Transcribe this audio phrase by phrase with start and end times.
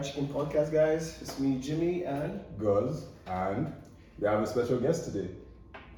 [0.00, 1.18] Fried Chicken Podcast, guys.
[1.20, 3.70] It's me, Jimmy, and Guz, and
[4.18, 5.28] we have a special guest today.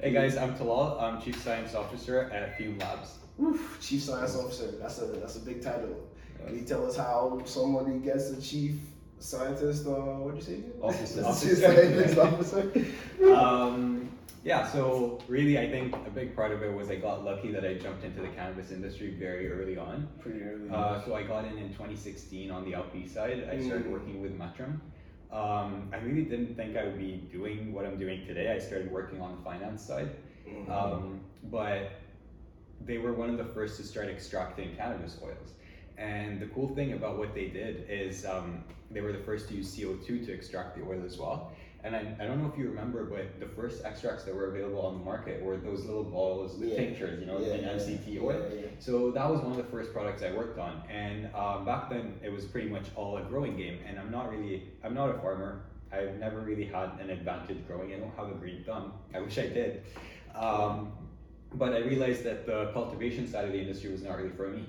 [0.01, 1.01] Hey guys, I'm Talaal.
[1.01, 3.19] I'm Chief Science Officer at Fume Labs.
[3.41, 4.71] Oof, Chief Science Officer.
[4.71, 5.95] That's a that's a big title.
[6.45, 8.75] Can you tell us how somebody gets a chief
[9.19, 9.87] scientist?
[9.87, 10.53] Uh, what'd you say?
[10.55, 10.73] again?
[10.81, 11.23] Officer.
[11.47, 12.71] Chief scientist officer.
[13.33, 14.09] Um,
[14.43, 17.63] yeah, so really, I think a big part of it was I got lucky that
[17.65, 20.09] I jumped into the cannabis industry very early on.
[20.19, 20.69] Pretty early.
[20.69, 23.47] Uh, so I got in in 2016 on the LP side.
[23.49, 23.91] I started Mm.
[23.91, 24.79] working with Mettrum.
[25.31, 28.51] Um, I really didn't think I would be doing what I'm doing today.
[28.51, 30.09] I started working on the finance side.
[30.45, 30.69] Mhm.
[30.69, 31.91] Um, but
[32.85, 35.53] they were one of the first to start extracting cannabis oils.
[35.97, 39.55] And the cool thing about what they did is um, they were the first to
[39.55, 41.53] use CO2 to extract the oil as well.
[41.83, 44.79] And I, I don't know if you remember, but the first extracts that were available
[44.85, 46.75] on the market were those little balls, the Yeah.
[46.77, 48.41] tinctures, you know, Yeah, in yeah, MCT oil.
[48.79, 52.19] So that was one of the first products I worked on, and um, back then
[52.23, 53.79] it was pretty much all a growing game.
[53.85, 55.63] And I'm not really, I'm not a farmer.
[55.91, 57.93] I've never really had an advantage growing.
[57.93, 58.93] I don't have a green thumb.
[59.13, 59.83] I wish I did.
[60.33, 60.91] Um,
[61.55, 64.65] but I realized that the cultivation side of the industry was not really for me.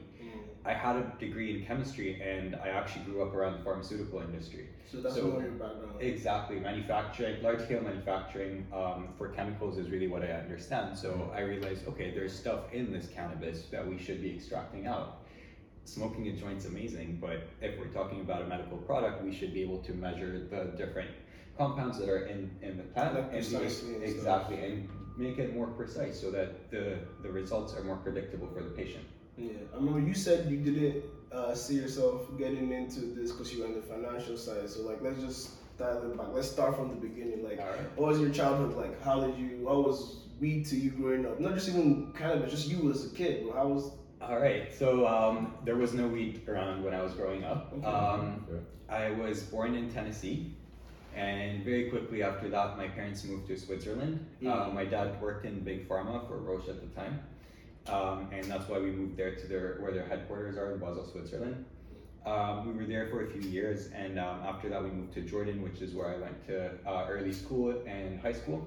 [0.67, 4.69] I had a degree in chemistry, and I actually grew up around the pharmaceutical industry.
[4.91, 6.01] So that's So- your background.
[6.01, 10.97] Exactly, manufacturing, large scale manufacturing um, for chemicals is really what I understand.
[10.97, 15.19] So I realized, okay, there's stuff in this cannabis that we should be extracting out.
[15.85, 19.61] Smoking a joint's amazing, but if we're talking about a medical product, we should be
[19.63, 21.11] able to measure the different
[21.59, 24.17] compounds that are in, in the plant and be- precisely and stuff.
[24.17, 28.63] exactly and make it more precise so that the, the results are more predictable for
[28.63, 29.05] the patient.
[29.37, 33.61] Yeah, I remember you said you didn't uh, see yourself getting into this because you
[33.61, 34.69] were on the financial side.
[34.71, 36.29] So like, let's just dial it back.
[36.33, 37.43] Let's start from the beginning.
[37.43, 37.99] Like, All right.
[37.99, 39.03] what was your childhood like?
[39.03, 39.59] How did you?
[39.63, 41.41] What was weed to you growing up?
[41.41, 43.45] Not just even cannabis, just you as a kid.
[43.45, 43.53] Bro.
[43.55, 43.91] How was?
[44.23, 47.73] All right, so um, there was no weed around when I was growing up.
[47.77, 47.85] Okay.
[47.87, 48.63] Um, Okay.
[48.89, 50.55] I was born in Tennessee,
[51.15, 54.25] and very quickly after that, my parents moved to Switzerland.
[54.41, 54.75] Uh, Mm.
[54.75, 57.21] my dad worked in big pharma for Roche at the time,
[57.89, 61.07] um, and that's why we moved there to their where their headquarters are in Basel,
[61.07, 61.65] Switzerland.
[62.27, 65.21] Um, we were there for a few years, and um, after that, we moved to
[65.21, 68.67] Jordan, which is where I went to uh, early school and high school.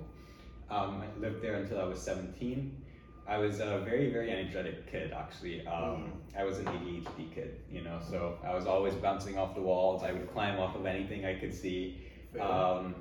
[0.69, 2.83] Um, I lived there until I was 17.
[3.27, 5.65] I was a very, very energetic kid, actually.
[5.65, 9.61] Um, I was an ADHD kid, you know, so I was always bouncing off the
[9.61, 10.03] walls.
[10.03, 12.01] I would climb off of anything I could see.
[12.39, 12.95] Um,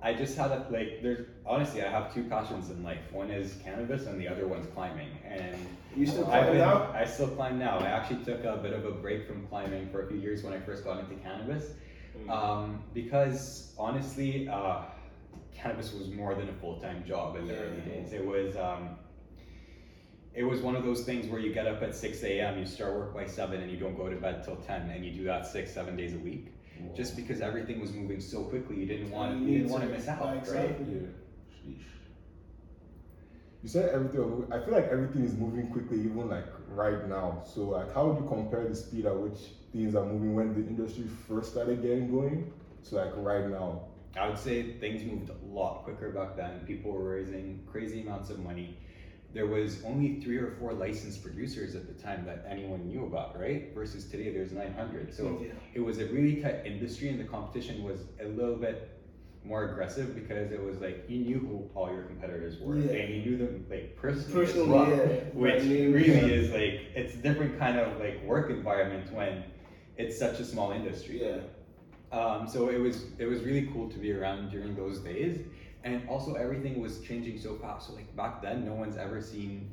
[0.00, 3.00] I just had a, like, there's, honestly, I have two passions in life.
[3.10, 5.08] One is cannabis and the other one's climbing.
[5.24, 5.56] And
[5.96, 6.92] you still been, now?
[6.94, 7.78] I still climb now.
[7.78, 10.52] I actually took a bit of a break from climbing for a few years when
[10.52, 11.72] I first got into cannabis.
[12.16, 12.30] Mm.
[12.30, 14.82] Um, because honestly, uh,
[15.54, 17.60] cannabis was more than a full time job in the Yeah.
[17.60, 18.12] early days.
[18.12, 18.96] It was um,
[20.34, 22.94] it was one of those things where you get up at six a.m., you start
[22.94, 25.46] work by seven, and you don't go to bed till ten, and you do that
[25.46, 26.52] six, seven days a week.
[26.96, 29.88] Just because everything was moving so quickly, you didn't want You you, didn't want to
[29.88, 30.36] to- miss out, right?
[30.38, 30.86] exactly.
[30.94, 31.00] Yeah.
[31.54, 31.82] Sheesh.
[33.62, 34.46] You said everything.
[34.52, 37.42] I feel like everything is moving quickly, even like right now.
[37.44, 39.38] So, like, how would you compare the speed at which
[39.72, 42.52] things are moving when the industry first started getting going
[42.88, 43.82] to like right now?
[44.16, 46.60] I would say things moved a lot quicker back then.
[46.66, 48.76] People were raising crazy amounts of money.
[49.34, 53.38] There was only three or four licensed producers at the time that anyone knew about,
[53.38, 53.74] right?
[53.74, 55.14] Versus today, there's 900.
[55.14, 55.52] So yeah.
[55.74, 58.98] it was a really tight industry, and the competition was a little bit
[59.44, 62.92] more aggressive because it was like you knew who all your competitors were, Yeah.
[62.92, 65.06] and you knew them like personally, Personally, well, yeah.
[65.32, 69.44] which really is like it's a different kind of like work environment when
[69.96, 71.22] it's such a small industry.
[71.22, 71.38] Yeah.
[72.16, 75.38] Um, so it was it was really cool to be around during those days,
[75.88, 77.88] and also everything was changing so fast.
[77.88, 79.70] So like back then, no one's ever seen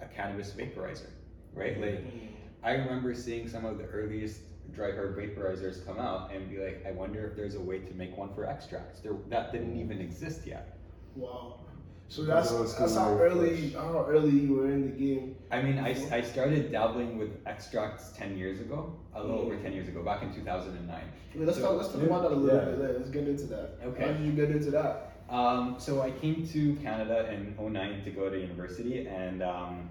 [0.00, 1.10] a cannabis vaporizer,
[1.54, 1.76] right?
[1.80, 2.28] Like Mm.
[2.62, 4.40] I remember seeing some of the earliest
[4.72, 7.92] dry herb vaporizers come out and be like, I wonder if there's a way to
[7.94, 9.00] make one for extracts.
[9.00, 10.76] There that didn't even exist yet.
[11.14, 11.60] Wow.
[12.08, 15.34] So that's Those that's how very early how early you were in the game.
[15.50, 19.62] I mean, I, I started dabbling with extracts ten years ago, a little over Mm.
[19.64, 21.08] ten years ago, back in two thousand and nine.
[21.34, 22.76] Wait, let's So- talk let's talk about that a little yeah.
[22.86, 22.98] bit.
[22.98, 23.68] Let's get into that.
[23.88, 24.02] Okay.
[24.06, 25.05] How did you get into that?
[25.28, 29.90] Um, so I came to Canada in 09 to go to university, and um,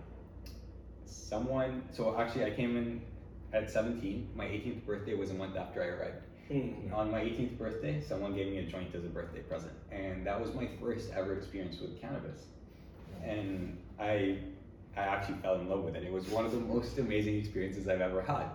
[1.06, 1.84] someone.
[1.92, 3.02] So actually, I came in
[3.54, 4.30] at 17.
[4.36, 6.22] My 18th birthday was a month after I arrived.
[6.48, 6.94] Hmm.
[6.94, 10.40] On my 18th birthday, someone gave me a joint as a birthday present, and that
[10.40, 12.40] was my first ever experience with cannabis.
[13.24, 14.38] And I,
[14.96, 16.04] I actually fell in love with it.
[16.04, 18.46] It was one of the most amazing experiences I've ever had.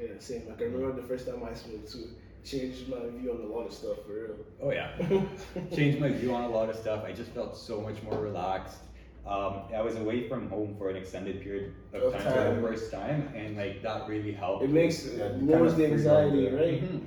[0.00, 0.48] Yeah, same.
[0.48, 2.08] Like I remember the first time I smoked too.
[2.46, 4.36] Changed my view on a lot of stuff for real.
[4.62, 4.92] Oh yeah,
[5.74, 7.02] changed my view on a lot of stuff.
[7.04, 8.78] I just felt so much more relaxed.
[9.26, 12.60] Um, I was away from home for an extended period of Of time, for the
[12.60, 14.62] first time, and like that really helped.
[14.62, 16.80] It makes Yeah, it you lowers the anxiety, right?
[16.84, 17.00] Mhm.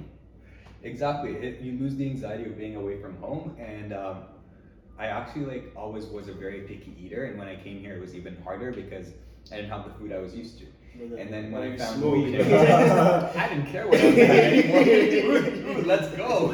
[0.83, 1.31] Exactly.
[1.35, 4.23] It, you lose the anxiety of being away from home, and um,
[4.97, 8.01] I actually like always was a very picky eater, and when I came here, it
[8.01, 9.13] was even harder because
[9.51, 10.65] I didn't have the food I was used to.
[10.99, 12.13] And then when I found smoke.
[12.13, 14.83] weed, was just- I didn't care what I was eating anymore.
[14.83, 16.51] Food, food, let's go.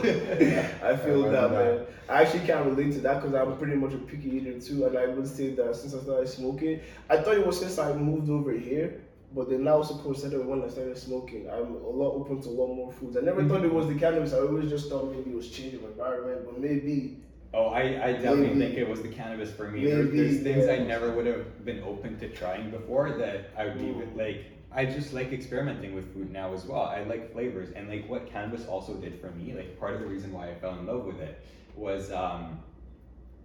[0.84, 1.86] I feel I that, remember man.
[2.08, 4.98] I actually can't relate to that because I'm pretty much a picky eater too, and
[4.98, 8.30] I would say that since I started smoking, I thought it was since I moved
[8.30, 9.02] over here,
[9.34, 11.50] but then now also coincided when I started smoking.
[11.50, 13.18] I'm a lot open to a lot more foods.
[13.18, 14.34] I never thought it was the cannabis.
[14.34, 17.18] I always just thought maybe it was changing my environment, but maybe
[17.56, 18.60] Oh, I, I definitely Maybe.
[18.60, 19.86] think it was the cannabis for me.
[19.86, 20.84] There, Maybe, there's things I yeah.
[20.84, 24.18] never would have been open to trying before that I would be Mm.
[24.18, 24.46] like.
[24.74, 26.81] I just like experimenting with food now as well.
[26.81, 29.54] I like flavors and like what cannabis also did for me.
[29.54, 31.42] Like part of the reason why I fell in love with it
[31.78, 32.60] was um,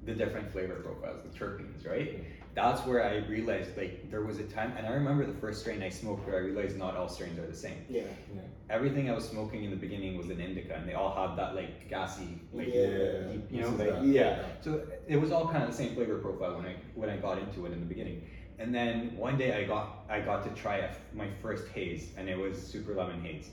[0.06, 2.24] the different flavor profiles, the terpenes, right?
[2.56, 5.84] That's where I realized like there was a time, and I remember the first strain
[5.84, 7.84] I smoked where I realized not all strains are the same.
[7.88, 8.02] yeah,
[8.70, 11.54] Everything I was smoking in the beginning was an indica, and they all had that
[11.54, 13.32] like gassy, like Yeah.
[13.32, 14.44] deep, you know, like yeah.
[14.60, 17.38] So it was all kind of the same flavor profile when I when I got
[17.38, 18.22] into it in the beginning.
[18.58, 22.28] And then one day I got I got to try a, my first haze, and
[22.28, 23.50] it was super lemon haze.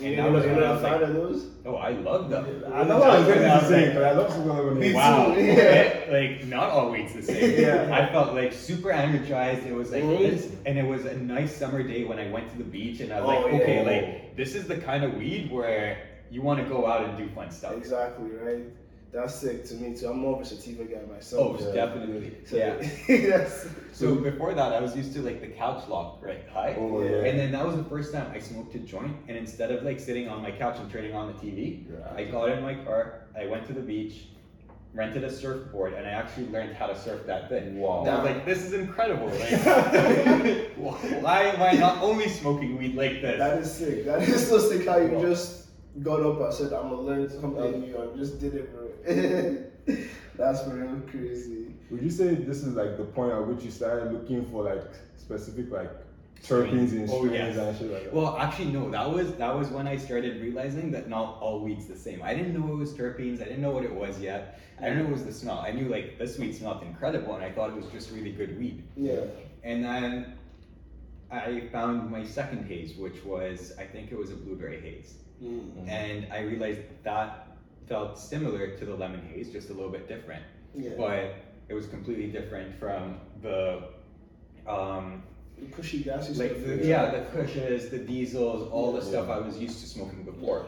[0.00, 1.46] You And know, was you're when I not a was fan like, of those.
[1.64, 2.44] oh, I love them.
[2.72, 4.92] I know what I was going to but I love some of them.
[4.92, 5.52] Wow, yeah.
[5.52, 7.58] okay, like not all weeds the same.
[7.60, 7.88] Yeah.
[7.90, 9.64] I felt like super energized.
[9.66, 12.58] It was like this, and it was a nice summer day when I went to
[12.58, 13.58] the beach, and I was Oh, like, yeah.
[13.60, 15.98] okay, like this is the kind of weed where
[16.30, 17.74] you want to go out and do fun stuff.
[17.74, 18.64] Exactly right.
[19.16, 20.08] That's sick to me too.
[20.10, 21.42] I'm more of a sativa guy myself.
[21.42, 21.72] Oh, Yeah.
[21.72, 22.36] definitely.
[22.44, 22.74] So, Yeah.
[23.08, 23.66] yes.
[23.92, 26.44] So before that, I was used to like the couch lock, right?
[26.52, 26.76] High.
[26.78, 27.10] Oh, Yeah.
[27.10, 27.24] yeah.
[27.28, 29.98] And then that was the first time I smoked a joint, and instead of like
[30.00, 32.14] sitting on my couch and turning on the TV, Yeah.
[32.20, 34.14] I got in my car, I went to the beach,
[34.92, 37.80] rented a surfboard, and I actually learned how to surf that thing.
[37.80, 38.00] Wow.
[38.02, 39.28] And I was like, this is incredible.
[39.28, 39.50] Like,
[41.26, 43.38] why am I not only smoking weed like this?
[43.38, 44.04] That is sick.
[44.04, 45.22] That is so sick how you Wow.
[45.22, 45.68] just
[46.02, 48.85] got up and said, I'm gonna learn something new and just did it, bro.
[50.36, 51.66] That's for real crazy.
[51.90, 54.82] Would you say this is like the point at which you started looking for like
[55.16, 55.90] specific like
[56.42, 57.56] terpenes in Oh, strains yes.
[57.56, 58.12] and shit like that?
[58.12, 58.90] Well, actually, no.
[58.90, 62.20] That was that was when I started realizing that not all weed's the same.
[62.22, 63.40] I didn't know it was terpenes.
[63.40, 64.60] I didn't know what it was yet.
[64.80, 65.58] I didn't know it was the smell.
[65.60, 68.58] I knew like this weed smelled incredible, and I thought it was just really good
[68.58, 68.82] weed.
[68.96, 69.20] Yeah.
[69.62, 70.34] And then
[71.30, 75.86] I found my second haze, which was I think it was a blueberry haze, Mm.
[75.88, 77.45] and I realized that
[77.88, 80.42] felt similar to the lemon haze, just a little bit different.
[80.74, 80.90] Yeah.
[80.96, 81.34] But
[81.68, 83.82] it was completely different from the
[84.66, 85.22] um,
[85.58, 89.58] The cushy gassy like the, yeah, the kushes, the diesels, all the stuff I was
[89.58, 90.66] used to smoking before.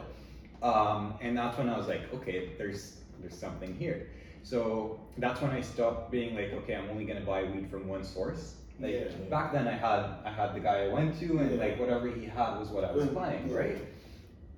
[0.63, 4.07] Um, and that's when I was like, okay, there's there's something here.
[4.43, 8.03] So that's when I stopped being like, okay, I'm only gonna buy weed from one
[8.03, 8.55] source.
[8.79, 9.03] Like Yeah.
[9.29, 11.61] back then, I had I had the guy I went to, and Yeah.
[11.65, 13.57] like whatever he had was what I was buying, yeah.
[13.57, 13.77] right?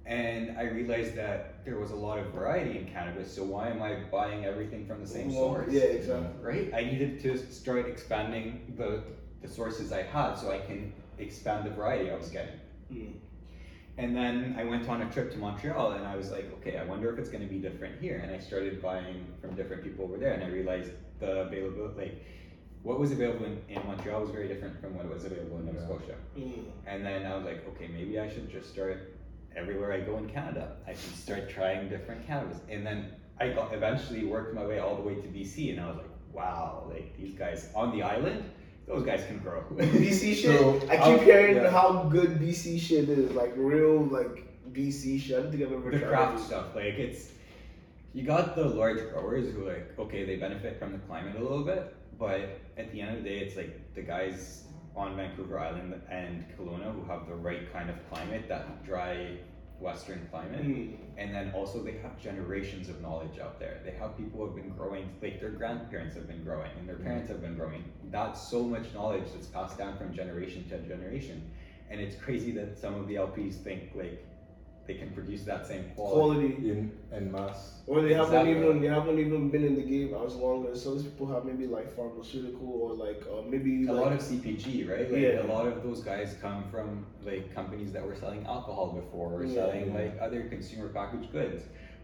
[0.06, 3.34] And I realized that there was a lot of variety in cannabis.
[3.34, 5.72] So why am I buying everything from the same Well, source?
[5.72, 6.30] Yeah, exactly.
[6.42, 6.74] right?
[6.74, 9.04] I needed to start expanding the,
[9.42, 12.60] the sources I had so I can expand the variety I was getting.
[12.92, 13.14] Mm.
[13.98, 16.84] And then I went on a trip to Montreal and I was like, okay, I
[16.84, 18.22] wonder if it's going to be different here.
[18.24, 22.26] And I started buying from different people over there and I realized the availability, like,
[22.84, 25.82] what was available in, in Montreal was very different from what was available in Nova.
[25.86, 26.16] Scotia.
[26.36, 26.64] Mm.
[26.88, 29.14] And then I was like, okay, maybe I should just start
[29.56, 30.76] everywhere I go in Canada.
[30.88, 32.58] I should start trying different cannabis.
[32.70, 35.88] And then I got eventually worked my way all the way to BC, and I
[35.88, 38.44] was like, wow, like these guys on the island,
[38.88, 39.64] those guys can grow.
[39.74, 40.60] BC shit.
[40.60, 41.70] So, I keep I'll- hearing yeah.
[41.72, 43.32] how good BC shit is.
[43.32, 45.38] Like real, like BC shit.
[45.38, 46.44] I don't think I've ever the tried craft it.
[46.46, 47.30] stuff, like it's
[48.14, 51.64] you got the large growers who like okay, they benefit from the climate a little
[51.64, 54.64] bit, but at the end of the day, it's like the guys
[54.96, 59.38] on Vancouver Island and Kelowna who have the right kind of climate, that dry
[59.82, 60.62] western climate.
[60.64, 60.96] Mm.
[61.18, 64.56] and then also they have generations of knowledge out there they have people who have
[64.56, 68.50] been growing like their grandparents have been growing and their parents have been growing that's
[68.50, 71.42] so much knowledge that's passed down from generation to generation
[71.90, 74.24] and it's crazy that some of the lps think like
[74.92, 76.70] they can produce that same quality, Quality.
[76.72, 77.80] in en masse.
[77.88, 78.52] Or they haven't Exactly.
[78.52, 81.66] even they haven't even been in the game as long as some people have maybe
[81.68, 85.42] like pharmaceutical or like uh, maybe a like, lot of cpg right like Yeah.
[85.48, 86.88] a lot of those guys come from
[87.30, 89.54] like companies that were selling alcohol before or Yeah.
[89.60, 91.62] selling like other consumer packaged goods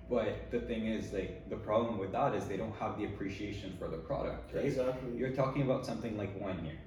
[0.10, 3.70] but the thing is like the problem with that is they don't have the appreciation
[3.80, 5.10] for the product right exactly.
[5.20, 6.80] You're talking about something like wine here.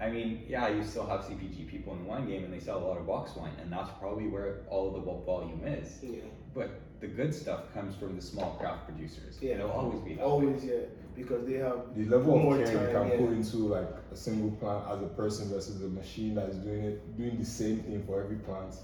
[0.00, 2.78] I mean, yeah, you still have CPG people in the wine game and they sell
[2.78, 5.98] a lot of box wine, and that's probably where all of the bulk volume is.
[6.02, 6.20] Yeah.
[6.54, 9.38] But the good stuff comes from the small craft producers.
[9.40, 9.54] Yeah.
[9.54, 10.20] It'll always be that.
[10.20, 10.24] way.
[10.24, 10.74] Always, yeah.
[11.16, 13.16] because they have The level of care you can yeah.
[13.16, 16.84] put into like a single plant as a person versus a machine that is doing
[16.84, 18.74] it, doing the same thing for every plant.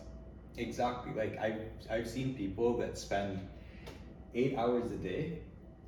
[0.56, 1.12] Exactly.
[1.14, 3.40] Like I've I've seen people that spend
[4.34, 5.38] eight hours a day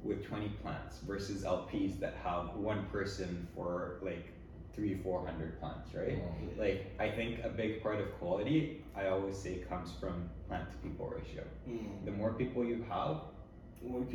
[0.03, 4.36] with twenty plants versus LPs that have one person for like
[4.77, 6.19] three, four hundred plants, right?
[6.59, 10.77] Like I think a big part of quality, I always say, comes from plant to
[10.79, 11.43] people ratio.
[11.69, 13.17] mm, The more people you have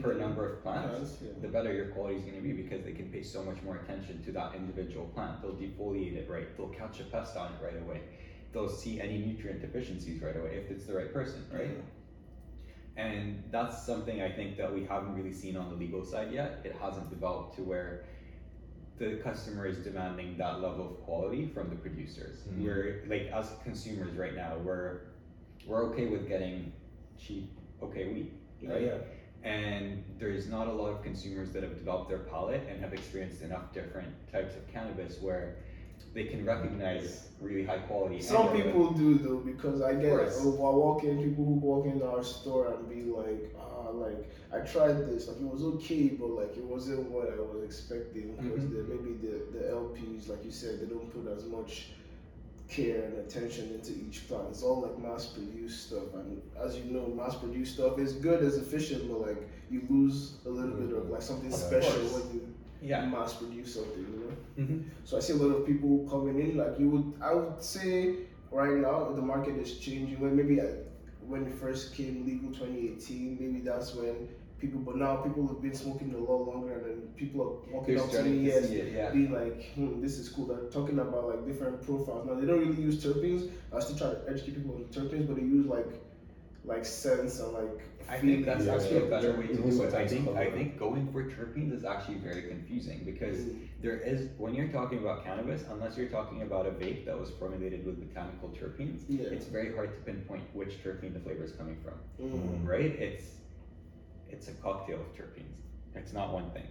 [0.02, 1.32] per number of plants, yeah.
[1.42, 3.78] the better your quality is going to be because they can pay so much more
[3.78, 5.42] attention to that individual plant.
[5.42, 6.56] They'll defoliate it right.
[6.58, 8.02] They'll catch a pest on it right away.
[8.54, 11.72] They'll see any nutrient deficiencies right away if it's the right person, right?
[12.98, 16.60] And that's something I think that we haven't really seen on the legal side yet.
[16.66, 18.04] It hasn't developed to where
[19.10, 22.44] the customer is demanding that level of quality from the producers.
[22.48, 22.64] Mhm.
[22.64, 25.02] We're like as consumers right now, we're
[25.66, 26.72] we're okay with getting
[27.18, 28.72] cheap okay wheat, Yeah.
[28.72, 28.82] right?
[28.82, 28.98] yeah.
[29.44, 33.42] and there's not a lot of consumers that have developed their palate and have experienced
[33.42, 35.56] enough different types of cannabis where
[36.14, 38.22] they can recognize really high quality.
[38.22, 42.74] Some people do though because I get while walking, people who walk in our store
[42.74, 46.64] and be like, ah, like I tried this, like it was okay, but like it
[46.64, 48.72] wasn't what I was expecting because Mhm.
[48.74, 51.92] the, maybe the the LPs, like you said, they don't put as much
[52.68, 54.46] care and attention into each plant.
[54.52, 58.44] It's all like mass produced stuff, and as you know, mass produced stuff is good,
[58.44, 61.56] it's efficient, but like you lose a little bit of like something Yeah.
[61.58, 62.42] Special when you
[62.82, 63.06] Yeah.
[63.06, 64.64] mass produce something, you know.
[64.64, 64.84] Mhm.
[65.04, 66.58] So I see a lot of people coming in.
[66.58, 68.16] Like you would, I would say
[68.52, 70.20] right now the market is changing.
[70.20, 70.66] When maybe uh,
[71.28, 74.28] when it first came legal 2018, maybe that's when
[74.60, 74.82] people.
[74.82, 78.04] But now people have been smoking a lot longer, and then people are walking They're
[78.04, 79.12] up to me see yeah.
[79.12, 82.28] be like, hmm, "This is cool." They're talking about like different profiles.
[82.28, 83.50] Now they don't really use terpenes.
[83.74, 85.88] I still try to educate people on terpenes, but they use like
[86.64, 87.82] like sense and like.
[88.10, 89.94] I think that's Yeah, actually a better way to Even do it.
[89.94, 93.68] I sometimes think I think going for terpenes is actually very confusing because Mm.
[93.82, 97.30] there is when you're talking about cannabis, unless you're talking about a vape that was
[97.32, 99.28] formulated with botanical terpenes, Yeah.
[99.36, 101.96] it's very hard to pinpoint which terpene the flavor is coming from.
[102.20, 102.68] Mm.
[102.68, 102.94] right?
[103.08, 103.38] It's
[104.30, 105.58] it's a cocktail of terpenes.
[105.96, 106.68] It's not one thing.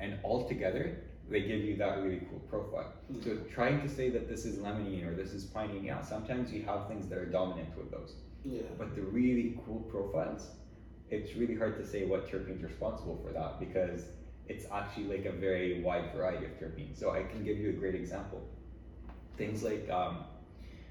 [0.00, 0.84] And altogether,
[1.28, 2.92] they give you that really cool profile.
[3.12, 3.22] Mm.
[3.24, 6.62] So trying to say that this is limonene or this is piney, yeah, sometimes you
[6.62, 8.14] have things that are dominant with those.
[8.50, 8.62] Yeah.
[8.78, 10.48] But the really cool profiles,
[11.10, 14.02] it's really hard to say what terpenes responsible for that because
[14.48, 16.98] it's actually like a very wide variety of terpenes.
[16.98, 18.42] So I can give you a great example.
[19.36, 20.24] Things like um,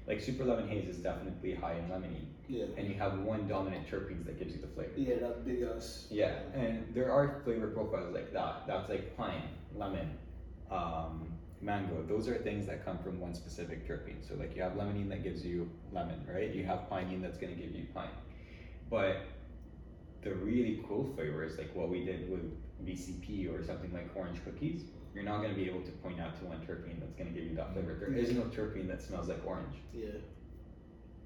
[0.06, 2.64] like super lemon haze is definitely high in limonene, Yeah.
[2.78, 4.92] and you have one dominant terpenes that gives you the flavor.
[4.96, 6.06] Yeah, that big ass.
[6.10, 8.66] Yeah, and there are flavor profiles like that.
[8.66, 9.42] That's like pine,
[9.76, 10.16] lemon,
[10.70, 11.28] um,
[11.60, 12.02] mango.
[12.06, 14.26] Those are things that come from one specific terpene.
[14.26, 16.54] So like you have limonene that gives you lemon, right?
[16.54, 18.10] You have pinene that's gonna give you pine.
[18.90, 19.22] But
[20.22, 22.42] the really cool flavors, like what we did with
[22.86, 24.82] BCP or something like orange cookies,
[25.14, 27.54] you're not gonna be able to point out to one terpene that's gonna give you
[27.56, 27.96] that flavor.
[28.00, 29.76] There is no terpene that smells like orange.
[29.92, 30.08] Yeah.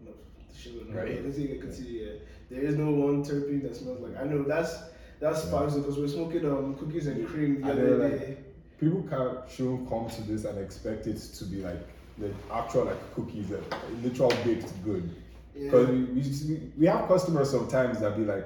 [0.04, 0.12] No,
[0.56, 1.24] sure, no, Right?
[1.24, 2.04] I think I could see.
[2.04, 2.12] Yeah,
[2.50, 4.16] there is no one terpene that smells like.
[4.18, 4.76] I know that's
[5.20, 5.66] that's Yeah.
[5.66, 8.38] because we're smoking um cookies and cream the And other day.
[8.82, 11.78] People can't shouldn't come to this and expect it to be like
[12.18, 13.62] the actual like cookies, that
[14.02, 15.08] literal baked good.
[15.54, 15.94] Because Yeah.
[15.94, 18.44] we, we, we have customers sometimes that be like,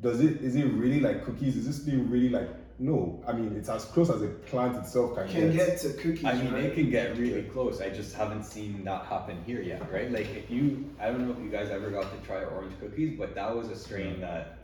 [0.00, 1.56] does it is it really like cookies?
[1.58, 2.48] Is this thing really like
[2.78, 3.22] no?
[3.28, 5.66] I mean it's as close as a plant itself can, Can get.
[5.68, 6.24] get to cookies.
[6.24, 6.64] I mean, right?
[6.64, 7.82] it can get really close.
[7.82, 10.10] I just haven't seen that happen here yet, right?
[10.10, 13.18] Like, if you, I don't know if you guys ever got to try orange cookies,
[13.18, 14.58] but that was a strain that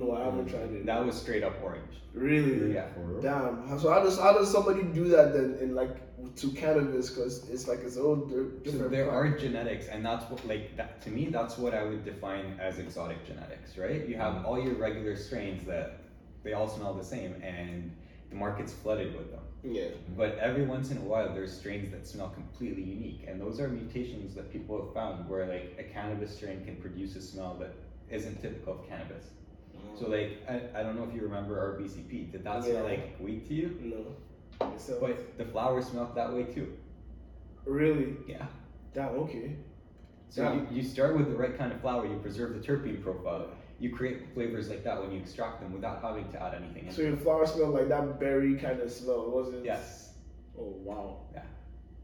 [0.00, 0.86] No, I haven't tried it.
[0.86, 1.94] that was straight up orange.
[2.14, 2.74] really.
[2.74, 2.86] Yeah.
[3.22, 3.78] Damn.
[3.78, 5.96] So how does how does somebody do that then in like
[6.36, 7.10] to cannabis?
[7.10, 8.34] Because it's like its own di-
[8.70, 8.90] So different.
[8.90, 9.34] there plant.
[9.34, 12.78] are genetics, and that's what, like, that to me, that's what I would define as
[12.78, 14.06] exotic genetics, right?
[14.06, 14.46] You have mm-hmm.
[14.46, 16.00] all your regular strains that
[16.44, 17.90] they all smell the same, and
[18.30, 19.42] the market's flooded with them.
[19.64, 19.88] Yeah.
[20.16, 23.68] But every once in a while, there's strains that smell completely unique, and those are
[23.68, 27.74] mutations that people have found where like a cannabis strain can produce a smell that
[28.10, 29.24] isn't typical of cannabis.
[29.98, 32.32] So like I, I don't know if you remember our BCP.
[32.32, 32.82] Did that smell Yeah.
[32.82, 33.78] like weed to you?
[33.82, 34.68] No.
[34.76, 36.72] So, But the flower smelled that way too.
[37.64, 38.46] really, Yeah.
[38.94, 39.56] That Okay.
[40.30, 40.54] So Yeah.
[40.54, 43.48] you, you start with the right kind of flower, you preserve the terpene profile,
[43.80, 46.90] you create flavors like that when you extract them without having to add anything.
[46.90, 49.64] So your flower smelled like that berry kind of smell, was it?
[49.64, 50.12] yes.
[50.58, 51.18] Oh wow.
[51.34, 51.42] Yeah.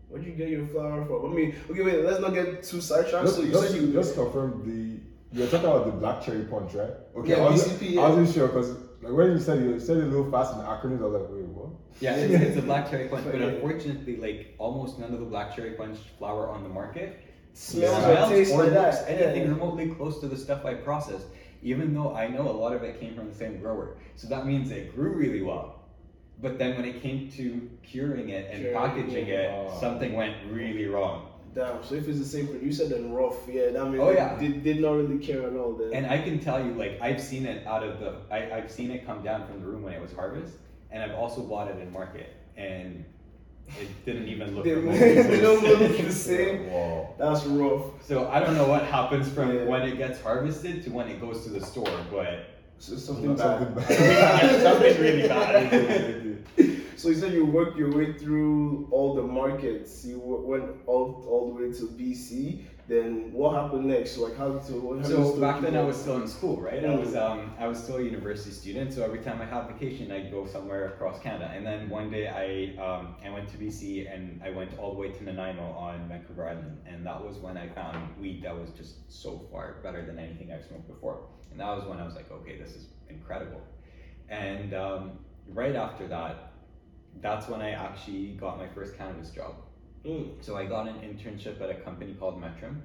[0.09, 1.33] Where'd you get your flower from?
[1.33, 2.04] I mean, okay, wait.
[2.04, 3.25] Let's not get too sidetracked.
[3.26, 4.93] Just, So you just, said you just confirm the
[5.35, 6.91] you're talking about the black cherry punch, right?
[7.17, 8.71] Okay, Yeah, I, was, BCP, I wasn't sure because
[9.03, 11.21] like, when you said you said it a little fast in the acronyms, I was
[11.21, 11.71] like, wait, what?
[12.00, 15.55] Yeah, it's, it's a black cherry punch, but unfortunately, like almost none of the black
[15.55, 17.21] cherry punch flower on the market
[17.53, 18.31] smells Yeah.
[18.31, 19.09] or or looks that.
[19.09, 19.49] anything Yeah.
[19.50, 21.26] remotely close to the stuff I processed,
[21.62, 23.97] even though I know a lot of it came from the same grower.
[24.17, 25.81] So that means it grew really well,
[26.41, 29.76] But then when it came to curing it and Curing, packaging it, oh.
[29.81, 31.29] something went really wrong.
[31.54, 31.84] Damn.
[31.84, 33.37] So if it's the same producer, then rough.
[33.49, 34.38] Yeah, that means Oh, they yeah.
[34.38, 35.75] did, did not really care at all.
[35.75, 35.92] Then.
[35.94, 38.90] And I can tell you, like, I've seen it out of the, I, I've seen
[38.90, 40.54] it come down from the room when it was harvest,
[40.90, 43.04] and I've also bought it in market, and
[43.80, 46.68] it didn't even look They- don't look the same.
[47.18, 48.04] That's rough.
[48.04, 49.64] So I don't know what happens from Yeah.
[49.64, 52.46] when it gets harvested to when it goes to the store, but
[52.78, 53.87] So something Something bad.
[53.88, 54.62] bad.
[54.62, 56.13] something really bad.
[57.04, 60.06] So you said you worked your way through all the markets.
[60.06, 62.62] You went all, all the way to BC.
[62.88, 64.16] Then what happened next?
[64.16, 64.73] Like how to?
[64.80, 66.82] What, So back then I was still in school, right?
[66.82, 67.00] I Mm.
[67.00, 70.30] was um I was still a university student, so every time I had vacation, I'd
[70.30, 71.50] go somewhere across Canada.
[71.54, 72.46] And then one day I
[72.87, 76.49] um I went to BC and I went all the way to Nanaimo on Vancouver
[76.49, 80.18] Island, and that was when I found weed that was just so far better than
[80.18, 81.18] anything I've smoked before.
[81.50, 83.61] And that was when I was like, okay, this is incredible.
[84.30, 85.18] And um,
[85.52, 86.53] right after that,
[87.21, 89.54] that's when I actually got my first cannabis job.
[90.04, 90.33] Mm.
[90.40, 92.80] So I got an internship at a company called Mettrum,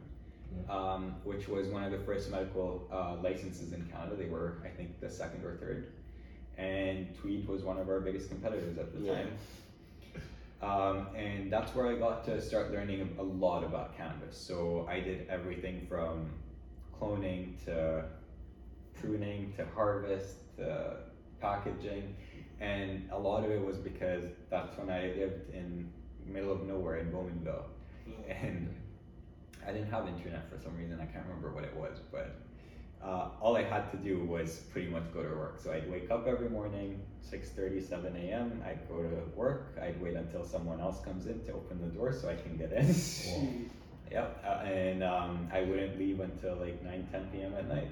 [0.69, 4.15] um, which was one of the first medical uh, licenses in Canada.
[4.15, 5.91] They were, I think, the second or third.
[6.57, 9.13] And Tweed was one of our biggest competitors at the Yeah.
[9.13, 9.31] time.
[10.61, 14.35] Um, and that's where I got to start learning a lot about cannabis.
[14.37, 16.29] So I did everything from
[16.99, 18.03] cloning to
[18.99, 20.97] pruning to harvest to
[21.39, 22.13] packaging.
[22.59, 25.89] And a lot of it was because that's when I lived in
[26.25, 27.63] middle of nowhere in Bowmanville
[28.27, 28.75] and
[29.67, 30.99] I didn't have internet for some reason.
[31.01, 32.35] I can't remember what it was, but
[33.03, 35.59] uh, all I had to do was pretty much go to work.
[35.61, 38.61] So I'd wake up every morning, 6:30, 7 a.m.
[38.65, 39.77] I'd go to work.
[39.81, 42.71] I'd wait until someone else comes in to open the door so I can get
[42.71, 43.69] in.
[44.11, 47.53] Yep, uh, and um, I wouldn't leave until like 9, 10 p.m.
[47.53, 47.91] at night.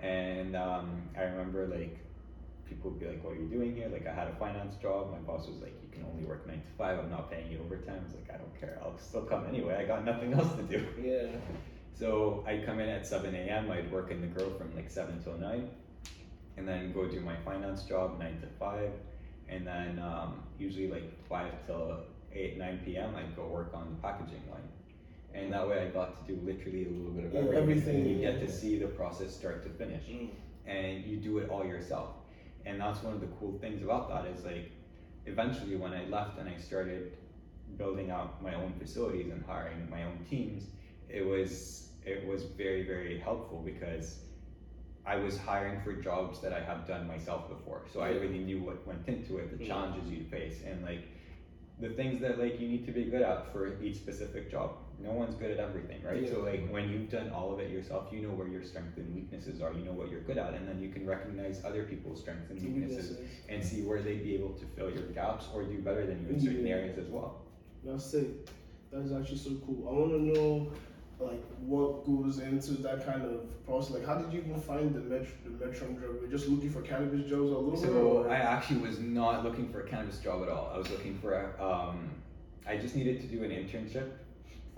[0.00, 1.98] And um, I remember like
[2.70, 5.10] people would be like, "What are you doing here?" Like I had a finance job.
[5.10, 6.98] My boss was like, "You can only work nine to five.
[6.98, 8.78] I'm not paying you overtime." I was like, "I don't care.
[8.82, 9.74] I'll still come anyway.
[9.74, 11.26] I got nothing else to do." Yeah.
[11.92, 13.70] So I'd come in at 7 a.m.
[13.70, 15.68] I'd work in the grow from like 7 till 9,
[16.56, 18.90] and then go do my finance job 9 to 5,
[19.48, 21.98] and then um, usually like 5 till
[22.32, 23.14] 8, 9 p.m.
[23.16, 24.68] I'd go work on the packaging line.
[25.34, 27.56] And that way I got to do literally a little bit of everything.
[27.62, 30.28] everything, you get to see the process start to finish Mm.
[30.66, 32.10] and you do it all yourself.
[32.66, 34.70] And that's one of the cool things about that is like
[35.26, 37.12] eventually when I left and I started
[37.76, 40.64] building out my own facilities and hiring my own teams,
[41.08, 44.18] it was it was very, very helpful because
[45.06, 47.82] I was hiring for jobs that I had done myself before.
[47.92, 49.68] So I really knew what went into it, the Yeah.
[49.68, 51.02] challenges you face and like
[51.78, 54.72] the things that like you need to be good at for each specific job.
[55.02, 56.28] No one's good at everything, right?
[56.28, 59.14] So like when you've done all of it yourself, you know where your strengths and
[59.14, 62.20] weaknesses are, you know what you're good at, and then you can recognize other people's
[62.20, 63.16] strengths and weaknesses
[63.48, 66.34] and see where they'd be able to fill your gaps or do better than you
[66.34, 66.74] in certain Yeah.
[66.74, 67.40] areas as well.
[67.84, 68.50] That's it.
[68.92, 69.88] That's actually so cool.
[69.88, 70.72] I want to know,
[71.18, 73.94] like, what goes into that kind of process.
[73.94, 76.14] Like, how did you even find the metro, the Mettrum job?
[76.14, 77.76] Were you just looking for cannabis jobs all over?
[77.76, 80.70] So I actually was not looking for a cannabis job at all.
[80.74, 82.10] I was looking for a, um,
[82.66, 84.10] I just needed to do an internship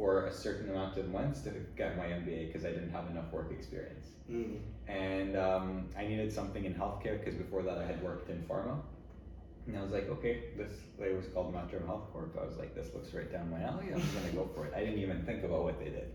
[0.02, 3.30] for a certain amount of months to get my MBA because I didn't have enough
[3.30, 4.06] work experience.
[4.30, 4.58] Mm.
[4.88, 8.80] and um, I needed something in healthcare because before that I had worked in pharma.
[9.66, 12.36] And I was like, okay, this it was called Mettrum Health Corp.
[12.40, 13.86] I was like, this looks right down my alley.
[13.94, 14.72] I'm gonna go for it.
[14.74, 16.08] I didn't even think about what they did.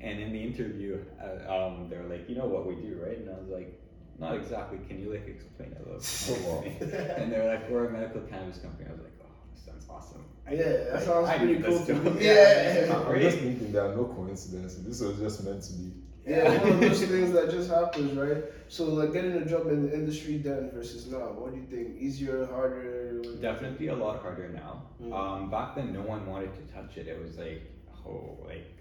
[0.00, 3.18] And in the interview, uh, um, they were like, you know what we do, right?
[3.18, 3.78] And I was like,
[4.18, 4.78] not exactly.
[4.88, 7.22] Can you like explain it a little bit more to me?
[7.22, 8.88] and they were like, we're a medical cannabis company.
[8.88, 9.13] I was like,
[9.86, 10.24] this sounds awesome.
[10.50, 12.24] Yeah, that sounds I pretty need cool to me.
[12.24, 12.98] Yeah, Yeah.
[12.98, 14.84] I'm just thinking there are no coincidences.
[14.84, 15.92] This was just meant to be.
[16.26, 18.44] Yeah, one of those things that just happens, right?
[18.68, 22.00] So, like, getting a job in the industry then versus now, what do you think?
[22.00, 23.20] Easier, harder?
[23.42, 24.84] Definitely a lot harder now.
[25.02, 25.12] Mm.
[25.12, 27.08] Um, back then, no one wanted to touch it.
[27.08, 27.62] It was like,
[28.06, 28.74] oh, like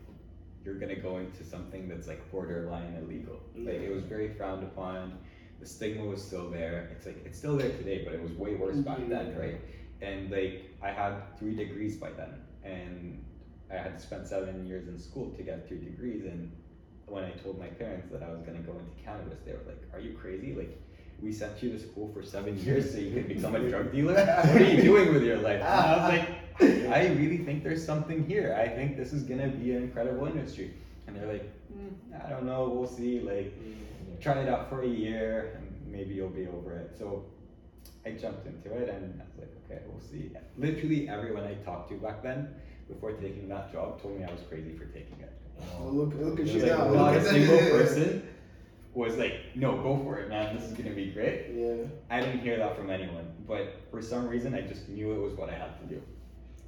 [0.64, 3.40] you're gonna go into something that's like borderline illegal.
[3.56, 5.18] Like it was very frowned upon.
[5.60, 6.90] The stigma was still there.
[6.96, 9.60] It's like it's still there today, but it was way worse back then, right?
[10.02, 13.24] And like I had three degrees by then, and
[13.72, 16.26] I had spent seven years in school to get three degrees.
[16.26, 16.52] And
[17.06, 19.82] when I told my parents that I was gonna go into cannabis, they were like,
[19.94, 20.54] "Are you crazy?
[20.54, 20.80] Like."
[21.22, 24.14] We sent you to school for seven years so you could become a drug dealer.
[24.14, 25.62] What are you doing with your life?
[25.62, 28.58] And I was like, I really think there's something here.
[28.60, 30.74] I think this is gonna be an incredible industry.
[31.08, 33.22] And they're like, "Mm, I don't know, we'll see.
[33.22, 33.54] Like,
[34.20, 36.96] try it out for a year and maybe you'll be over it.
[36.98, 37.24] So
[38.06, 40.32] I jumped into it and I was like, okay, we'll see.
[40.58, 42.54] Literally everyone I talked to back then,
[42.88, 45.32] before taking that job, told me I was crazy for taking it.
[45.80, 46.94] Well, look, look at you like now.
[46.94, 48.28] not a single person
[48.94, 50.56] was like, no, go for it, man.
[50.56, 51.48] This is gonna be great.
[51.56, 55.20] Yeah, I didn't hear that from anyone, but for some reason, I just knew it
[55.20, 56.02] was what I had to do.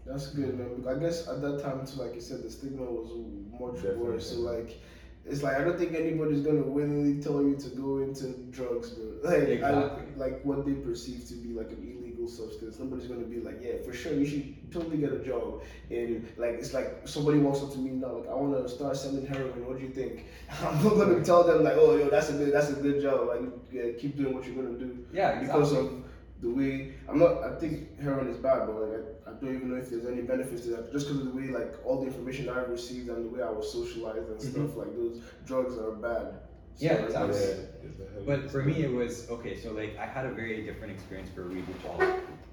[0.05, 0.85] that's good, man.
[0.87, 3.11] I guess at that time too, like you said, the stigma was
[3.59, 4.31] much worse.
[4.31, 4.79] So like,
[5.25, 9.05] it's like I don't think anybody's gonna willingly tell you to go into drugs, bro.
[9.23, 10.03] Like, Exactly.
[10.15, 12.77] I, like what they perceive to be like an illegal substance.
[12.79, 15.63] Nobody's gonna be like, yeah, for sure, you should totally get a job.
[15.89, 18.95] And like, it's like somebody walks up to me now, like, I want to start
[18.97, 19.65] selling heroin.
[19.65, 20.25] What do you think?
[20.63, 23.27] I'm not gonna tell them like, oh, yo, that's a good, that's a good job.
[23.27, 25.47] Like, yeah, keep doing what you're gonna do Yeah, exactly.
[25.47, 26.03] because of
[26.41, 27.43] the way I'm not.
[27.43, 30.21] I think heroin is bad, but like I, I don't even know if there's any
[30.21, 30.91] benefits to that.
[30.91, 33.49] Just because of the way like all the information I received and the way I
[33.49, 36.25] was socialized and stuff, like those drugs are bad.
[36.25, 36.37] Mm-hmm.
[36.77, 37.29] Yeah, like, exactly.
[37.35, 39.55] it's- It's a heavy- But for me, it was okay.
[39.57, 41.99] So like, I had a very different experience for weed, which all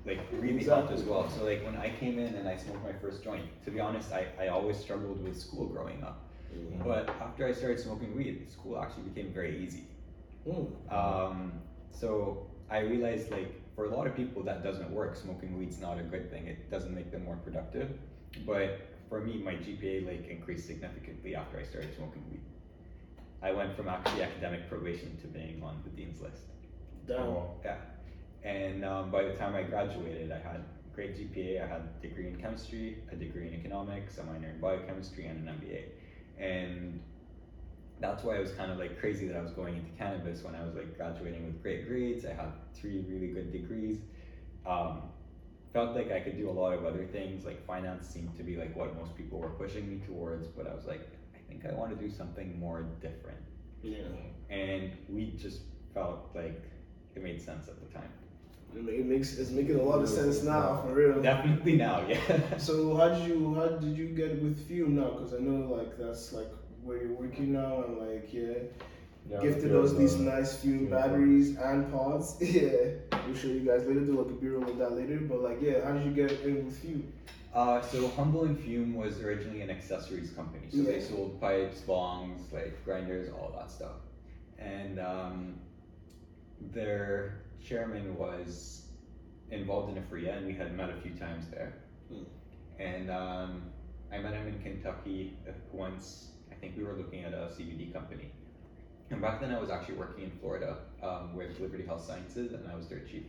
[0.06, 1.28] like really helped as well.
[1.28, 4.12] So like, when I came in and I smoked my first joint, to be honest,
[4.12, 6.18] I, I always struggled with school growing up.
[6.54, 6.84] Mhm.
[6.84, 9.84] But after I started smoking weed, school actually became very easy.
[10.46, 10.66] Mm.
[10.92, 11.52] Um,
[11.90, 15.16] so I realized like for a lot of people that doesn't work.
[15.16, 16.46] Smoking weed's not a good thing.
[16.46, 17.90] It doesn't make them more productive.
[18.46, 22.40] But for me, my GPA like increased significantly after I started smoking weed.
[23.42, 26.42] I went from actually academic probation to being on the dean's list.
[27.08, 27.20] Damn.
[27.20, 27.78] Oh, Yeah.
[28.44, 30.64] And um, by the time I graduated, I had
[30.94, 31.64] great GPA.
[31.64, 35.48] I had a degree in chemistry, a degree in economics, a minor in biochemistry, and
[35.48, 35.82] an MBA.
[36.38, 37.00] And
[38.02, 40.54] that's why it was kind of like crazy that I was going into cannabis when
[40.54, 42.26] I was like graduating with great grades.
[42.26, 43.98] I had three really good degrees.
[44.66, 45.02] Um,
[45.72, 47.44] felt like I could do a lot of other things.
[47.44, 50.74] Like finance seemed to be like what most people were pushing me towards, but I
[50.74, 53.38] was like, I think I want to do something more different
[53.82, 53.98] Yeah.
[54.50, 55.60] and we just
[55.94, 56.62] felt like
[57.14, 58.10] it made sense at the time.
[58.74, 61.20] It, makes it's making a lot of sense now for real.
[61.20, 62.56] Definitely now, yeah.
[62.56, 65.10] So how did you how did you get with Fume now?
[65.10, 66.50] Because I know like that's like
[66.82, 68.54] where you're working now and like yeah,
[69.28, 72.36] yeah, gifted us these nice Fume Fume batteries and pods.
[72.40, 74.00] Yeah, we'll show you guys later.
[74.00, 75.18] Do like a B-roll with that later.
[75.18, 77.12] But like yeah, how did you get in with Fume?
[77.54, 80.66] Uh, so Humble and Fume was originally an accessories company.
[80.70, 83.96] So they sold pipes, bongs, like grinders, all that stuff.
[84.58, 85.54] And um,
[86.72, 88.86] their chairman was
[89.50, 91.74] involved in Aphria, and we had met a few times there.
[92.08, 92.22] Hmm.
[92.78, 93.62] And um,
[94.10, 96.28] I met him in Kentucky uh, once.
[96.62, 98.30] I think we were looking at a CBD company.
[99.10, 102.70] And back then, I was actually working in Florida um, with Liberty Health Sciences, and
[102.70, 103.24] I was their chief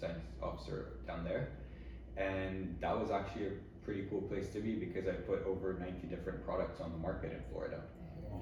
[0.00, 1.50] science officer down there.
[2.16, 3.50] And that was actually a
[3.84, 7.32] pretty cool place to be because I put over 90 different products on the market
[7.32, 7.82] in Florida.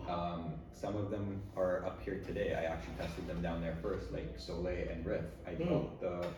[0.08, 2.54] Um, some of them are up here today.
[2.54, 5.24] I actually tested them down there first, like Solei and Riff.
[5.44, 5.98] I Mm.
[6.00, 6.28] the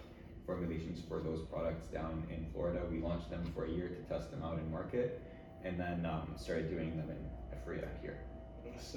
[0.47, 2.81] formulations for those products down in Florida.
[2.91, 5.21] We launched them for a year to test them out in market,
[5.63, 7.38] and then um, started doing them in
[7.69, 8.19] Aphria here.
[8.65, 8.97] That's.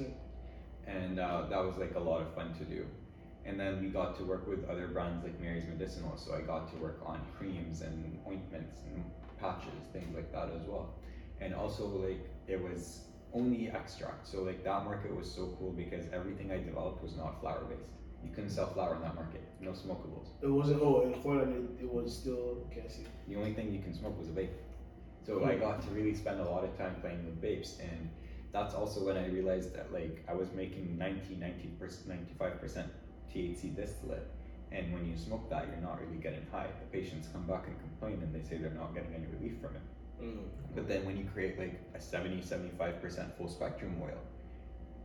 [0.88, 2.86] And uh, that was like a lot of fun to do.
[3.46, 6.72] And then we got to work with other brands like Mary's Medicinal, so I got
[6.72, 9.04] to work on creams and ointments and
[9.40, 10.94] patches, things like that as well.
[11.40, 13.02] And also like it was
[13.34, 17.42] only extract, so like that market was so cool because everything I developed was not
[17.42, 17.90] flower based.
[18.24, 20.28] You couldn't sell flower in that market, no smokables.
[20.44, 20.82] It wasn't.
[20.84, 22.68] Oh, in Florida, it, it was still.
[22.88, 23.08] See.
[23.28, 24.50] The only thing you can smoke was a vape.
[25.26, 28.10] So I got to really spend a lot of time playing with vapes and
[28.52, 32.86] that's also when I realized that like I was making 90, 90 95%
[33.34, 34.28] THC distillate
[34.72, 36.68] and when you smoke that you're not really getting high.
[36.68, 39.76] The patients come back and complain and they say they're not getting any relief from
[39.76, 39.82] it.
[40.24, 40.44] Mm.
[40.76, 44.18] But then when you create like a 70, 75% full spectrum oil,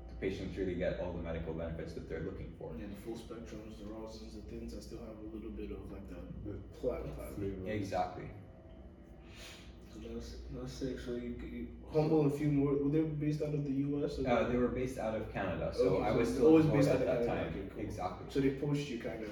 [0.08, 2.72] the patients really get all the medical benefits that they're looking for.
[2.78, 5.90] Yeah, the full spectrums, the rosins, the things that still have a little bit of
[5.90, 7.36] like that The plant plant.
[7.36, 7.68] flavor.
[7.68, 8.28] Exactly.
[10.02, 10.98] So that's that's sick.
[11.00, 12.72] So you, you Humble and Fume more.
[12.74, 14.18] Were they based out of the U.S.
[14.18, 16.46] Or Uh, they were based out of Canada, so Okay, I so was it's still
[16.48, 17.50] always based Florida out at of that Canada.
[17.50, 17.60] time.
[17.60, 17.84] Okay, cool.
[17.84, 18.26] Exactly.
[18.28, 19.30] so they poached you kind of.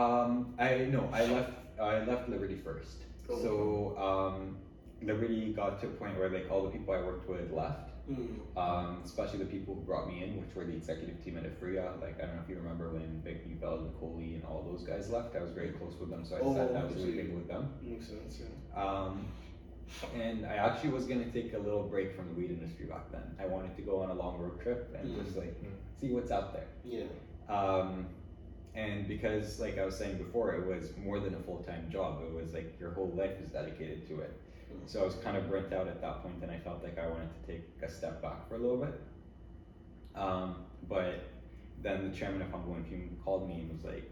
[0.00, 1.52] Um, I no, I left.
[1.80, 2.98] I left Liberty first.
[3.30, 4.56] Oh, So um,
[5.02, 8.40] Liberty got to a point where like all the people I worked with left, Mm.
[8.56, 12.00] um, especially the people who brought me in, which were the executive team at Aphria.
[12.00, 14.82] Like I don't know if you remember when Vic Neufeld, Nicole Lee, and all those
[14.82, 15.36] guys left.
[15.36, 17.04] I was very close with them, so I Oh, decided I was okay.
[17.04, 17.70] leaving with them.
[17.80, 18.40] Makes sense.
[18.42, 18.82] Yeah.
[18.84, 19.26] Um,
[20.14, 23.22] and I actually was gonna take a little break from the weed industry back then.
[23.38, 25.24] I wanted to go on a long road trip and Mm.
[25.24, 25.72] just like Mm.
[26.00, 26.66] see what's out there.
[26.84, 27.04] Yeah.
[27.48, 28.06] Um,
[28.74, 32.22] and because, like I was saying before, it was more than a full time job.
[32.26, 34.32] It was like your whole life is dedicated to it.
[34.72, 34.88] Mm.
[34.88, 37.06] So I was kind of burnt out at that point, and I felt like I
[37.08, 38.94] wanted to take a step back for a little bit.
[40.14, 41.20] Um, but
[41.82, 44.04] then the chairman of Humble and Fume called me and was like,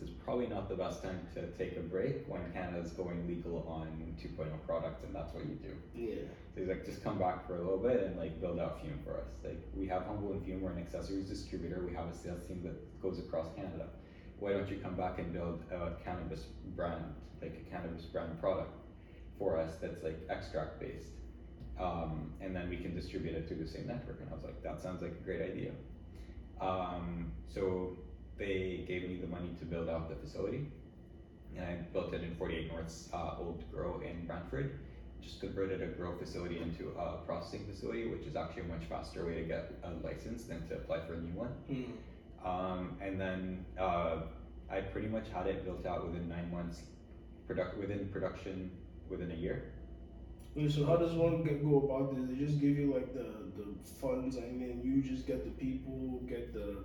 [0.00, 3.66] weeks is probably not the best time to take a break when Canada's going legal
[3.68, 3.86] on
[4.22, 5.74] 2.0 products, and that's what you do.
[5.94, 6.22] Yeah.
[6.54, 8.98] So he's like, just come back for a little bit and like build out Fume
[9.04, 9.28] for us.
[9.44, 11.84] Like we have Humble and Fume, we're an accessories distributor.
[11.86, 13.88] We have a sales team that goes across Canada.
[14.38, 17.04] Why don't you come back and build a cannabis brand,
[17.40, 18.72] like a cannabis brand product
[19.38, 21.12] for us that's like extract based,
[21.78, 24.20] um, and then we can distribute it through the same network.
[24.20, 25.72] And I was like, that sounds like a great idea.
[26.60, 27.96] Um, so
[28.38, 30.66] they gave me the money to build out the facility,
[31.56, 34.78] and I built it in 48 North's uh, old grow in Brantford
[35.26, 39.26] just converted a grow facility into a processing facility, which is actually a much faster
[39.26, 41.52] way to get a license than to apply for a new one.
[41.70, 41.92] Mm.
[42.44, 44.18] Um, and then uh,
[44.70, 46.82] I pretty much had it built out within nine months,
[47.46, 48.70] product within production
[49.10, 49.72] within a year.
[50.70, 52.30] So how does one get, go about this?
[52.30, 53.26] They just give you like the,
[53.60, 53.66] the
[54.00, 56.75] funds and then you just get the people, get the.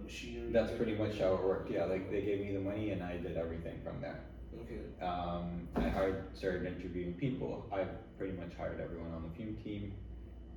[0.51, 1.71] That's pretty much how it worked.
[1.71, 4.19] Yeah, like they gave me the money and I did everything from there.
[4.61, 4.81] Okay.
[5.05, 7.65] Um, I hired, started interviewing people.
[7.71, 7.85] I
[8.17, 9.93] pretty much hired everyone on the fume team,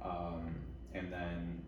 [0.02, 0.54] um,
[0.94, 1.62] and then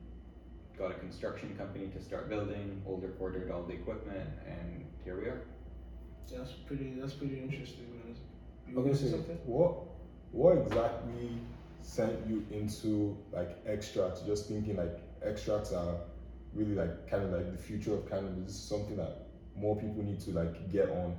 [0.77, 2.83] got a construction company to start building.
[2.87, 5.43] Older ordered all the equipment, and here we are.
[6.31, 8.17] That's pretty that's pretty interesting, man.
[8.69, 9.39] You Okay, say so something?
[9.45, 9.75] what
[10.33, 11.39] what exactly
[11.83, 14.21] sent you into like extracts?
[14.23, 15.95] Just thinking like extracts are
[16.57, 20.21] really like kind of like the future of cannabis, is something that more people need
[20.21, 21.17] to like get on.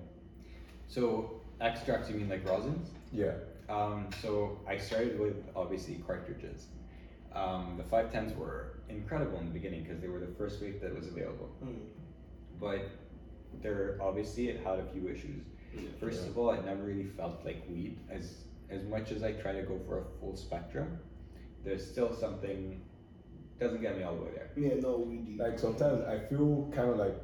[0.88, 2.88] So extracts, you mean like rosins?
[3.12, 3.34] Yeah.
[3.69, 6.67] Um, so I started with obviously cartridges.
[7.34, 10.95] Um, the 510s were incredible in the beginning because they were the first vape that
[10.95, 11.50] was available.
[11.63, 11.76] Mm.
[12.60, 12.89] But
[13.62, 15.43] there obviously it had a few issues.
[15.73, 15.82] Yeah.
[16.00, 16.30] First Yeah.
[16.30, 17.97] of all, it never really felt like weed.
[18.10, 21.00] As as much as I try to go for a full spectrum,
[21.63, 22.82] there's still something
[23.60, 24.50] doesn't get me all the way there.
[24.56, 25.38] Yeah, no, we did.
[25.39, 27.15] Like sometimes I feel kind of like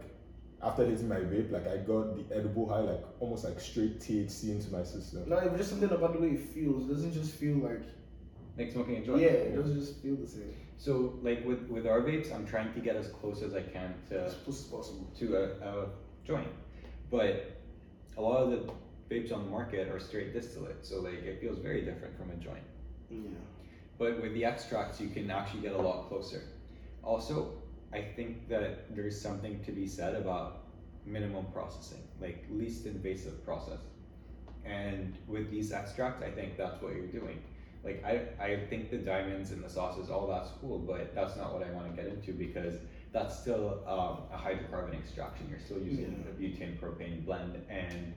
[0.61, 4.49] after hitting my vape, like I got the edible high, like almost like straight THC
[4.51, 5.23] into my system.
[5.27, 6.89] No, it's just something about the way it feels.
[6.89, 7.81] It doesn't just feel like
[8.57, 9.21] Like smoking a joint.
[9.21, 10.53] yeah, it doesn't just feel the same.
[10.77, 13.93] So like with with our vapes, I'm trying to get as close as I can
[14.09, 15.07] to As close as possible.
[15.19, 15.87] to a, a
[16.25, 16.47] joint.
[17.11, 17.51] But
[18.17, 18.73] a lot of the
[19.09, 22.35] vapes on the market are straight distillate, so like it feels very different from a
[22.35, 22.63] joint.
[23.09, 23.19] Yeah.
[24.03, 26.41] But with the extracts, you can actually get a lot closer.
[27.03, 27.53] Also,
[27.93, 30.63] I think that there's something to be said about
[31.05, 33.79] minimum processing, like least invasive process.
[34.65, 37.41] And with these extracts, I think that's what you're doing.
[37.85, 41.53] Like I, I think the diamonds and the sauces, all that's cool, but that's not
[41.53, 42.75] what I want to get into because
[43.13, 45.47] that's still um, a hydrocarbon extraction.
[45.49, 46.31] You're still using Yeah.
[46.31, 48.13] a butane propane blend, and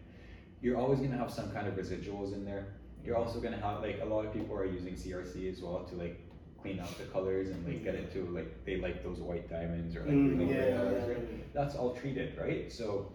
[0.61, 2.75] you're always gonna have some kind of residuals in there.
[3.07, 5.95] You're also gonna have like a lot of people are using CRC as well to
[5.95, 6.19] like
[6.61, 9.95] clean up the colors and like get it to like they like those white diamonds
[9.95, 11.55] or like Mm, really yeah, colors, yeah, right?
[11.55, 12.71] That's all treated, right?
[12.73, 13.12] So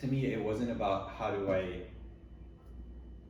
[0.00, 1.82] to me, it wasn't about how do I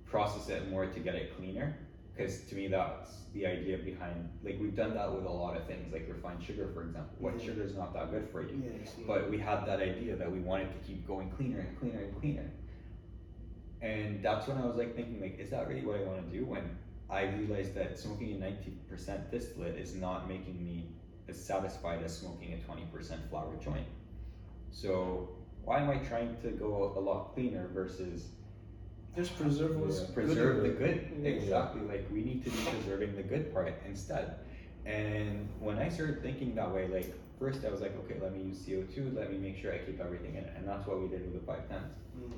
[0.06, 1.76] process it more to get it cleaner,
[2.14, 5.66] because to me that's the idea behind like we've done that with a lot of
[5.66, 7.14] things, like refined sugar, for example.
[7.18, 7.44] White Mhm.
[7.44, 8.62] sugar is not that good for you.
[8.64, 11.98] Yeah, But we had that idea that we wanted to keep going cleaner and cleaner
[12.04, 12.50] and cleaner.
[13.84, 16.36] And that's when I was like thinking, like, is that really what I want to
[16.36, 16.46] do?
[16.46, 16.78] When
[17.10, 18.46] I realized that smoking a
[18.96, 20.88] 90% distillate is not making me
[21.28, 23.86] as satisfied as smoking a 20% flower joint.
[24.70, 25.28] So
[25.64, 28.28] why am I trying to go a lot cleaner versus
[29.14, 31.10] just preserve what's good preserve in the good?
[31.20, 31.28] Yeah.
[31.28, 31.82] Exactly.
[31.82, 34.36] Like we need to be preserving the good part instead.
[34.86, 38.44] And when I started thinking that way, like first I was like, okay, let me
[38.44, 40.54] use CO2, let me make sure I keep everything in it.
[40.56, 41.82] And that's what we did with the 510s.
[42.18, 42.32] Mm.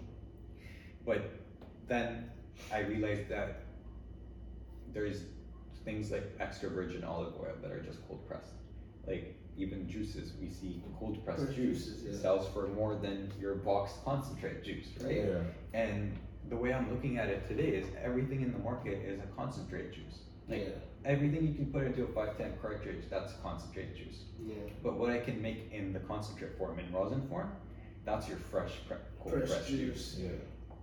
[1.06, 1.30] But
[1.86, 2.30] then
[2.72, 3.62] I realized that
[4.92, 5.22] there's
[5.84, 8.52] things like extra virgin olive oil that are just cold pressed.
[9.06, 12.20] Like even juices, we see cold pressed Pressed juice juices, yeah.
[12.20, 15.24] sells for more than your boxed concentrate juice, right?
[15.24, 15.38] Yeah.
[15.72, 16.18] And
[16.50, 19.92] the way I'm looking at it today is everything in the market is a concentrate
[19.92, 20.18] juice.
[20.48, 20.74] Like yeah.
[21.04, 24.24] everything you can put into a 510 cartridge, that's concentrate juice.
[24.44, 24.54] Yeah.
[24.82, 27.52] But what I can make in the concentrate form, in rosin form,
[28.04, 30.14] that's your fresh pre- cold Fresh pressed juice.
[30.14, 30.16] juice.
[30.22, 30.28] Yeah.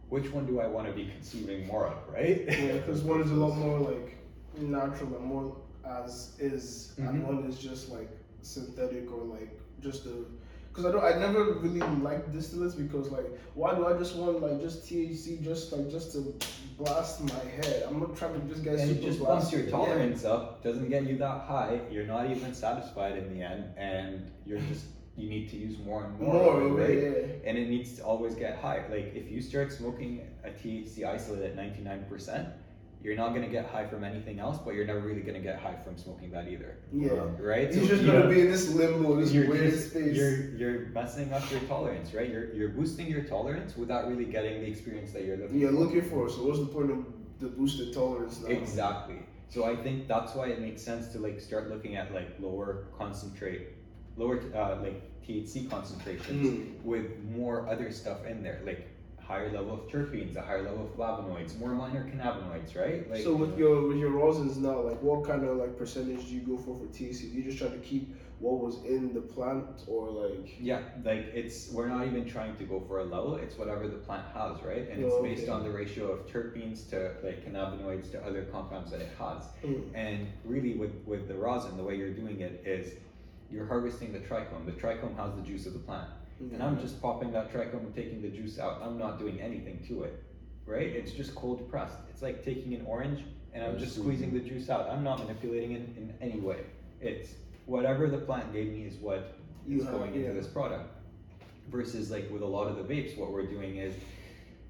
[0.09, 2.43] Which one do I want to be consuming more of, right?
[2.47, 4.17] Yeah, because one is a lot more like
[4.59, 7.09] natural and more as is, Mhm.
[7.09, 8.09] and one is just like
[8.41, 9.49] synthetic or like
[9.81, 10.25] just a.
[10.69, 14.41] Because I don't, I never really liked distillates because like, why do I just want
[14.41, 16.33] like just THC just like just to
[16.77, 17.83] blast my head?
[17.87, 20.89] I'm not trying to just get and it super just bumps your tolerance up, doesn't
[20.89, 21.81] get you that high.
[21.91, 24.85] You're not even satisfied in the end, and you're just
[25.17, 26.97] you need to use more and more, More, of it, right?
[27.43, 27.49] yeah.
[27.49, 28.85] And it needs to always get higher.
[28.89, 32.47] Like if you start smoking a THC isolate at 99%,
[33.03, 35.75] you're not gonna get high from anything else, but you're never really gonna get high
[35.83, 37.11] from smoking that either, Yeah.
[37.39, 37.67] Right?
[37.67, 40.15] He's So, just you gonna be in this limbo, this you're, weird just- space.
[40.15, 42.29] you're you're messing up your tolerance, right?
[42.29, 45.77] You're you're boosting your tolerance without really getting the experience that you're looking You're for.
[45.79, 46.29] looking for.
[46.29, 47.05] So what's the point of
[47.41, 48.47] the boosted tolerance now?
[48.47, 49.19] Exactly.
[49.49, 52.85] So I think that's why it makes sense to like start looking at like lower
[52.97, 53.67] concentrate,
[54.17, 56.83] lower uh, like THC concentrations Mm.
[56.83, 58.87] with more other stuff in there, like
[59.19, 63.09] higher level of terpenes, a higher level of flavonoids, more minor cannabinoids, right?
[63.09, 66.35] Like so with your with your rosins now, like what kind of like percentage do
[66.35, 67.31] you go for for THC?
[67.31, 70.55] Do you just try to keep what was in the plant, or like?
[70.59, 73.35] yeah, like it's we're not even trying to go for a level.
[73.37, 74.89] It's whatever the plant has, right?
[74.89, 75.51] And it's Oh, based okay.
[75.51, 79.43] on the ratio of terpenes to like cannabinoids to other compounds that it has.
[79.63, 79.83] Mm.
[79.95, 82.95] And really, with, with the rosin, the way you're doing it is
[83.53, 84.65] you're harvesting the trichome.
[84.65, 86.09] The trichome has the juice of the plant.
[86.39, 88.81] And I'm just popping that trichome and taking the juice out.
[88.81, 90.21] I'm not doing anything to it,
[90.65, 90.87] right?
[90.87, 91.97] It's just cold pressed.
[92.09, 94.29] It's like taking an orange and I'm just squeezing.
[94.31, 94.89] squeezing the juice out.
[94.89, 96.61] I'm not manipulating it in any way.
[96.99, 97.29] It's
[97.65, 100.89] whatever the plant gave me is what is You is have- going into this product.
[101.69, 103.93] Versus like with a lot of the vapes, what we're doing is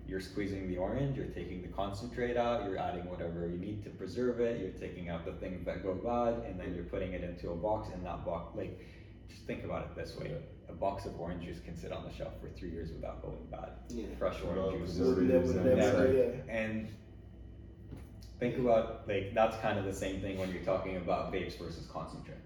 [0.08, 3.90] you're squeezing the orange, you're taking the concentrate out, you're adding whatever you need to
[3.90, 7.24] preserve it, you're taking out the things that go bad, and then you're putting it
[7.24, 8.80] into a box, and that box, like,
[9.30, 10.36] just think about it this way.
[10.70, 13.46] A box of orange juice can sit on the shelf for three years without going
[13.52, 13.70] bad.
[13.90, 14.06] Yeah.
[14.18, 15.00] Fresh Without orange juice.
[15.00, 16.14] Would never, never, and never.
[16.14, 16.54] yeah.
[16.54, 16.88] And
[18.40, 21.88] think about, like, that's kind of the same thing when you're talking about vapes versus
[21.92, 22.40] concentrates.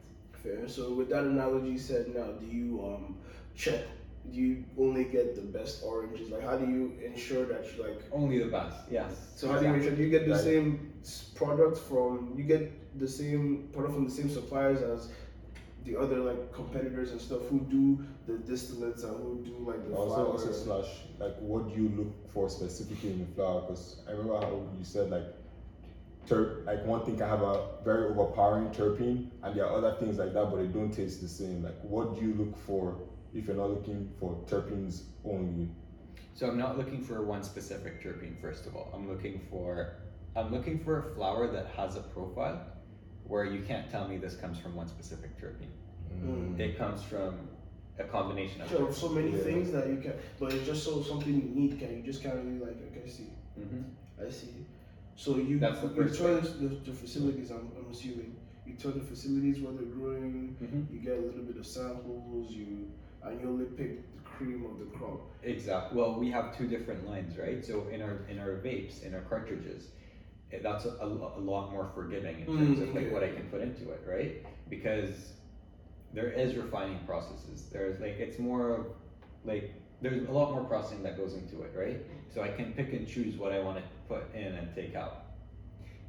[0.43, 0.67] Fair.
[0.67, 3.17] So with that analogy you said now, do you um
[3.55, 3.83] check?
[4.31, 6.29] Do you only get the best oranges?
[6.29, 8.01] Like, how do you ensure that you like?
[8.11, 9.31] Only the best, yes.
[9.35, 9.91] So how do you ensure?
[9.91, 10.41] Do you get the Right.
[10.41, 12.33] same s- product from?
[12.35, 15.09] You get the same product from the same suppliers as
[15.85, 19.95] the other like competitors and stuff who do the distillates and who do like the
[19.95, 20.27] Also, flower.
[20.27, 23.61] also slash like what do you look for specifically in the flower?
[23.61, 25.23] Because I remember how you said like
[26.27, 30.17] ter- like one thing can have a very overpowering terpene, and there are other things
[30.17, 31.63] like that, but they don't taste the same.
[31.63, 32.97] Like what do you look for
[33.37, 35.69] if you're not looking for terpenes only?
[36.33, 38.91] So I'm not looking for one specific terpene first of all.
[38.93, 39.93] I'm looking for
[40.35, 42.61] I'm looking for a flower that has a profile
[43.25, 45.73] where you can't tell me this comes from one specific terpene.
[46.23, 46.59] Mm.
[46.59, 47.49] It comes from
[47.99, 49.43] a combination of So, so many Yeah.
[49.43, 52.59] things that you can, but it's just so something unique, and you just can't really
[52.59, 52.77] like.
[52.91, 53.29] Okay, I see.
[53.55, 53.81] hmm
[54.25, 54.53] I see.
[55.15, 57.49] So you That's the you first tour the, the, the facilities.
[57.49, 60.55] I'm, I'm assuming you tour the facilities where they're growing.
[60.59, 62.51] hmm You get a little bit of samples.
[62.51, 62.87] You
[63.29, 65.21] and you only pick the cream of the crop.
[65.43, 65.97] Exactly.
[65.99, 67.63] Well, we have two different lines, right?
[67.65, 69.89] So in our in our vapes, in our cartridges,
[70.61, 73.47] that's a, a, a lot more forgiving in terms Mm, of like what I can
[73.49, 74.45] put into it, right?
[74.69, 75.33] Because
[76.13, 77.65] there is refining processes.
[77.71, 78.85] There's like it's more of
[79.43, 81.99] like there's a lot more processing that goes into it, right?
[82.33, 85.23] So I can pick and choose what I want to put in and take out.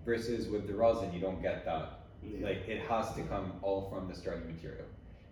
[0.04, 2.46] Versus with the rosin, you don't get that Yeah.
[2.46, 4.86] like it has to come all from the starting material.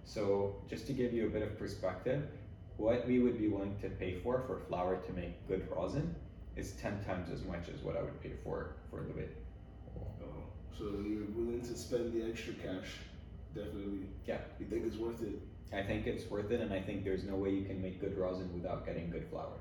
[0.07, 2.23] So just to give you a bit of perspective,
[2.77, 6.15] what we would be willing to pay for for flower to make good rosin
[6.55, 9.29] is ten times as much as what I would pay for for the vape.
[10.23, 10.45] Oh,
[10.79, 12.99] so you're willing to spend the extra cash?
[13.55, 14.07] Definitely.
[14.27, 14.39] Yeah.
[14.61, 15.41] You think it's worth it?
[15.73, 18.17] I think it's worth it, and I think there's no way you can make good
[18.17, 19.59] rosin without getting good flower.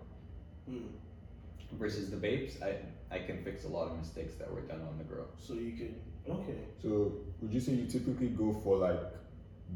[0.69, 0.87] Hmm.
[1.71, 2.77] Versus the vapes, I
[3.09, 5.25] I can fix a lot of mistakes that were done on the grow.
[5.39, 5.95] So you can.
[6.29, 6.59] Okay.
[6.81, 9.01] So would you say you typically go for like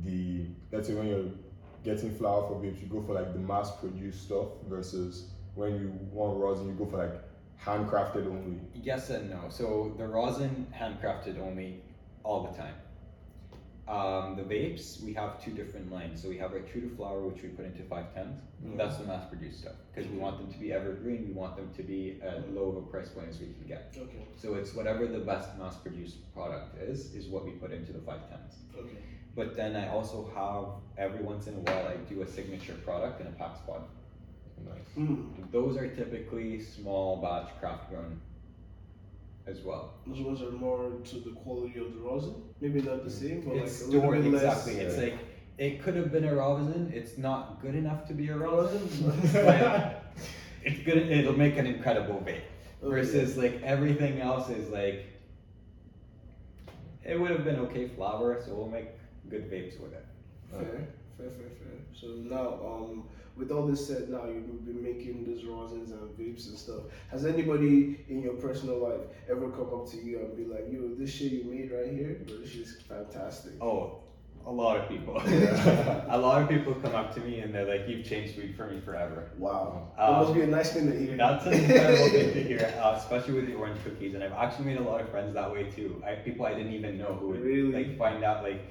[0.03, 1.31] the let's say when you're
[1.83, 5.91] getting flower for vapes, you go for like the mass produced stuff versus when you
[6.11, 7.13] want rosin, you go for like
[7.63, 8.59] handcrafted only.
[8.73, 9.41] Yes and no.
[9.49, 11.81] So the rosin handcrafted only
[12.23, 12.75] all the time.
[13.87, 16.21] Um, the vapes, we have two different lines.
[16.21, 18.39] So we have our true to flower, which we put into five tens.
[18.63, 18.77] Mhm.
[18.77, 21.27] That's the mass produced stuff because we want them to be evergreen.
[21.27, 23.95] We want them to be as low of a price point as we can get.
[23.97, 24.27] Okay.
[24.35, 27.99] So it's whatever the best mass produced product is, is what we put into the
[27.99, 28.59] five tens.
[28.77, 28.97] Okay.
[29.39, 30.65] But then I also have
[30.97, 33.83] every once in a while I do a signature product in a Pax pod.
[34.65, 34.75] Nice.
[34.95, 35.27] Hmm.
[35.49, 38.19] Those are typically small batch craft grown
[39.47, 39.93] as well.
[40.05, 42.35] Those ones are more to the quality of the rosin.
[42.59, 44.67] Maybe not the same, but it's like a little stored bit less.
[44.67, 44.83] exactly.
[44.83, 45.17] It's like
[45.57, 46.91] it could have been a rosin.
[46.93, 49.31] It's not good enough to be a rosin, Rosin?
[49.45, 50.03] but
[50.65, 50.97] it's good.
[50.97, 52.41] It'll make an incredible vape.
[52.83, 53.01] Okay.
[53.01, 55.05] Versus like everything else is like
[57.05, 58.98] it would have been okay flower, so we'll make
[59.29, 60.05] good vapes with it.
[60.51, 60.59] Fair,
[61.17, 61.77] fair, fair, fair.
[61.93, 63.03] So now, um,
[63.35, 66.81] with all this said, now you've been making these rosins and vapes and stuff.
[67.11, 70.89] Has anybody in your personal life ever come up to you and be like, "Yo,
[70.97, 73.99] this shit you made right here, bro, this shit's fantastic." Oh,
[74.47, 75.15] A lot of people.
[76.09, 78.67] A lot of people come up to me and they're like, "You've changed weed for
[78.67, 79.89] me forever." Wow.
[79.97, 81.15] Um, that must be a nice thing to hear.
[81.17, 84.15] That's an incredible thing to hear, uh, especially with the orange cookies.
[84.15, 86.01] And I've actually made a lot of friends that way too.
[86.05, 87.71] I people I didn't even know who would Really?
[87.71, 88.61] like find out like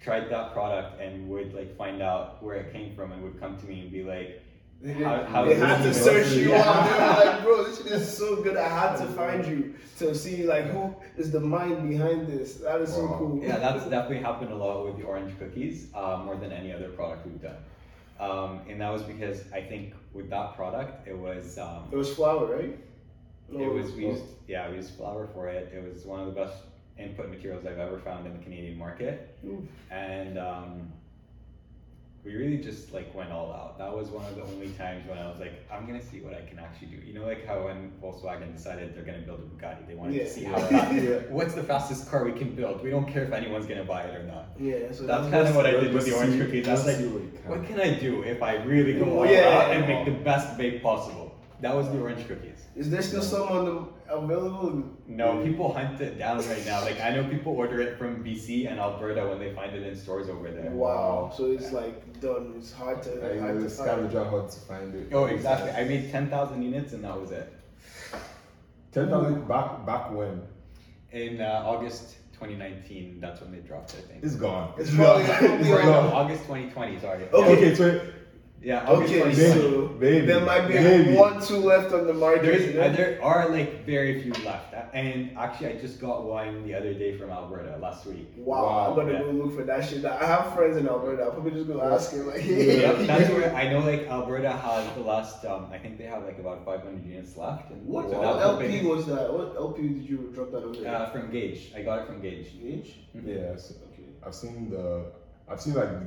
[0.00, 3.56] tried that product and would like find out where it came from and would come
[3.58, 4.42] to me and be like,
[4.80, 6.62] They, How- how they had to search you Yeah.
[6.66, 6.84] out.
[6.88, 8.56] They were like, bro, this shit is so good.
[8.56, 12.54] I had to find you to see like who is the mind behind this.
[12.56, 13.40] That is so cool.
[13.42, 16.90] yeah, that's definitely happened a lot with the orange cookies, uh, more than any other
[16.90, 17.56] product we've done.
[18.20, 22.12] Um, and that was because I think with that product, it was um, It was
[22.14, 22.78] flower, right?
[23.52, 25.72] It was we used yeah we used flower for it.
[25.74, 26.54] It was one of the best
[26.98, 29.66] input materials I've ever found in the Canadian market, Ooh.
[29.90, 30.92] and um,
[32.24, 33.78] we really just like went all out.
[33.78, 36.34] That was one of the only times when I was like, I'm gonna see what
[36.34, 36.96] I can actually do.
[37.06, 40.24] You know, like how when Volkswagen decided they're gonna build a Bugatti, they wanted Yeah.
[40.24, 40.66] to see how Yeah.
[40.68, 41.10] fast, Yeah.
[41.30, 42.82] what's the fastest car we can build.
[42.82, 44.46] We don't care if anyone's gonna buy it or not.
[44.58, 46.66] Yeah, so That's that kind of what I did with the orange cookies.
[46.68, 47.50] I was like, what can.
[47.50, 49.48] what can I do if I really go all Yeah.
[49.48, 51.27] out and make the best vape possible?
[51.60, 52.66] That was the orange cookies.
[52.76, 54.84] Is there still some on the available?
[55.08, 56.82] No, people hunt it down right now.
[56.82, 59.96] Like I know people order it from BC and Alberta when they find it in
[59.96, 60.70] stores over there.
[60.70, 61.32] Wow.
[61.36, 62.54] So it's like done.
[62.58, 63.70] It's hard to Like, hard to find.
[63.72, 65.08] scavenger hunt to find it.
[65.12, 65.70] Oh, exactly.
[65.72, 67.52] I made ten thousand units and that was it.
[68.92, 70.42] Ten thousand back back when
[71.12, 74.04] In uh, August 2019, that's when they dropped it.
[74.04, 74.22] I think.
[74.24, 74.74] it's gone.
[74.78, 75.36] It's probably- gone.
[75.38, 76.12] probably It's Sorry, gone.
[76.12, 77.00] August 2020.
[77.00, 77.24] Sorry.
[77.32, 77.52] Okay.
[77.56, 78.00] Okay, so
[78.60, 79.60] Yeah, August Okay, 2020.
[79.70, 81.14] so Baby, there might be baby.
[81.14, 82.42] one, two left on the market.
[82.42, 86.74] There's, uh, there are like very few left, and actually, I just got wine the
[86.74, 88.28] other day from Alberta last week.
[88.36, 89.20] Wow, Wow, I'm gonna yeah.
[89.20, 90.04] go look for that shit.
[90.04, 91.22] I have friends in Alberta.
[91.22, 93.78] I'll probably just go ask him like, Yeah, that's where I know.
[93.78, 95.44] Like Alberta has the last.
[95.44, 97.70] Um, I think they have like about 500 units left.
[97.70, 99.32] And What, so what LP biggest- was that?
[99.32, 100.92] What LP did you drop that on there?
[100.96, 101.72] Uh, from Gage.
[101.76, 102.60] I got it from Gage.
[102.60, 102.96] Gage?
[103.14, 104.08] Yeah, so Okay.
[104.26, 105.12] I've seen the
[105.48, 106.04] I've seen like the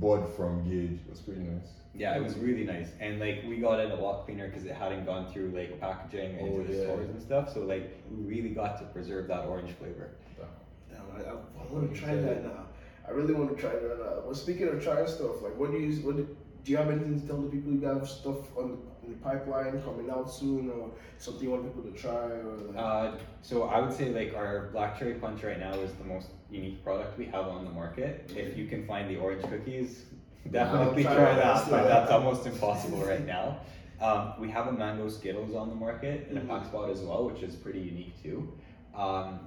[0.00, 0.98] board from Gage.
[1.06, 1.68] It was pretty nice.
[1.94, 4.74] Yeah, it was really nice, and like we got it a lot cleaner because it
[4.74, 6.84] hadn't gone through like packaging Oh, into the yeah.
[6.84, 7.52] stores and stuff.
[7.52, 10.10] So like we really got to preserve that orange flavor.
[10.90, 12.66] Damn, I, I, I want to try that now.
[13.06, 14.22] I really want to try that now.
[14.24, 17.20] Well, speaking of trying stuff, like, what do you, what do, do you have anything
[17.20, 20.70] to tell the people you have stuff on the, in the pipeline coming out soon,
[20.70, 22.76] or something you want people to try, or like?
[22.76, 23.12] Uh,
[23.42, 26.82] so I would say like our black cherry punch right now is the most unique
[26.84, 28.30] product we have on the market.
[28.34, 30.04] If you can find the orange cookies,
[30.50, 33.58] definitely try, try that, but that's almost impossible right now.
[34.00, 36.48] Um, we have a mango Skittles on the market in a Mhm.
[36.48, 38.48] Pax pod as well, which is pretty unique too.
[38.96, 39.38] Um,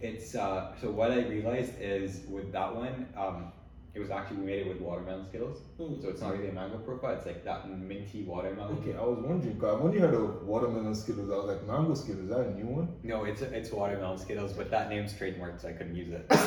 [0.00, 3.52] it's uh, so what I realized is with that one, um,
[3.94, 6.00] it was actually we made it with watermelon Skittles, Mm.
[6.00, 7.14] so it's not really a mango profile.
[7.16, 8.78] It's like that minty watermelon.
[8.78, 11.30] Okay, I was wondering because I've only heard of watermelon Skittles.
[11.30, 12.88] I was like, mango Skittles, is that a new one?
[13.02, 16.26] No, it's it's watermelon Skittles, but that name's trademarked, so I couldn't use it.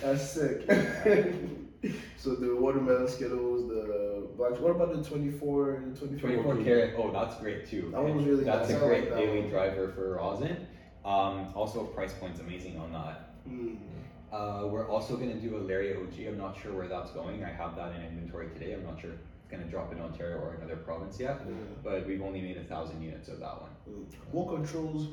[0.02, 0.68] That's sick.
[2.16, 4.58] so the watermelon Skittles, the black.
[4.60, 5.82] What about the twenty-four?
[5.94, 6.30] The twenty-four.
[6.54, 6.94] 24 karat.
[6.96, 7.90] Oh, that's great too.
[7.92, 8.80] That one was really That's nice.
[8.80, 9.50] a great like daily one.
[9.50, 10.66] driver for rosin.
[11.04, 13.46] Um, also, price point's amazing on that.
[13.48, 13.76] Mm.
[14.32, 16.26] Uh, we're also gonna do a Larry OG.
[16.26, 17.44] I'm not sure where that's going.
[17.44, 18.72] I have that in inventory today.
[18.74, 21.40] I'm not sure it's gonna drop in Ontario or another province yet.
[21.46, 21.54] Yeah.
[21.84, 23.70] But we've only made a thousand units of that one.
[23.88, 24.04] Mm.
[24.32, 25.08] What controls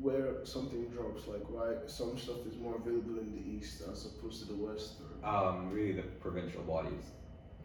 [0.00, 1.26] where something drops?
[1.26, 4.94] Like, why some stuff is more available in the east as opposed to the west?
[5.22, 5.28] Or...
[5.28, 7.10] Um, really, the provincial bodies.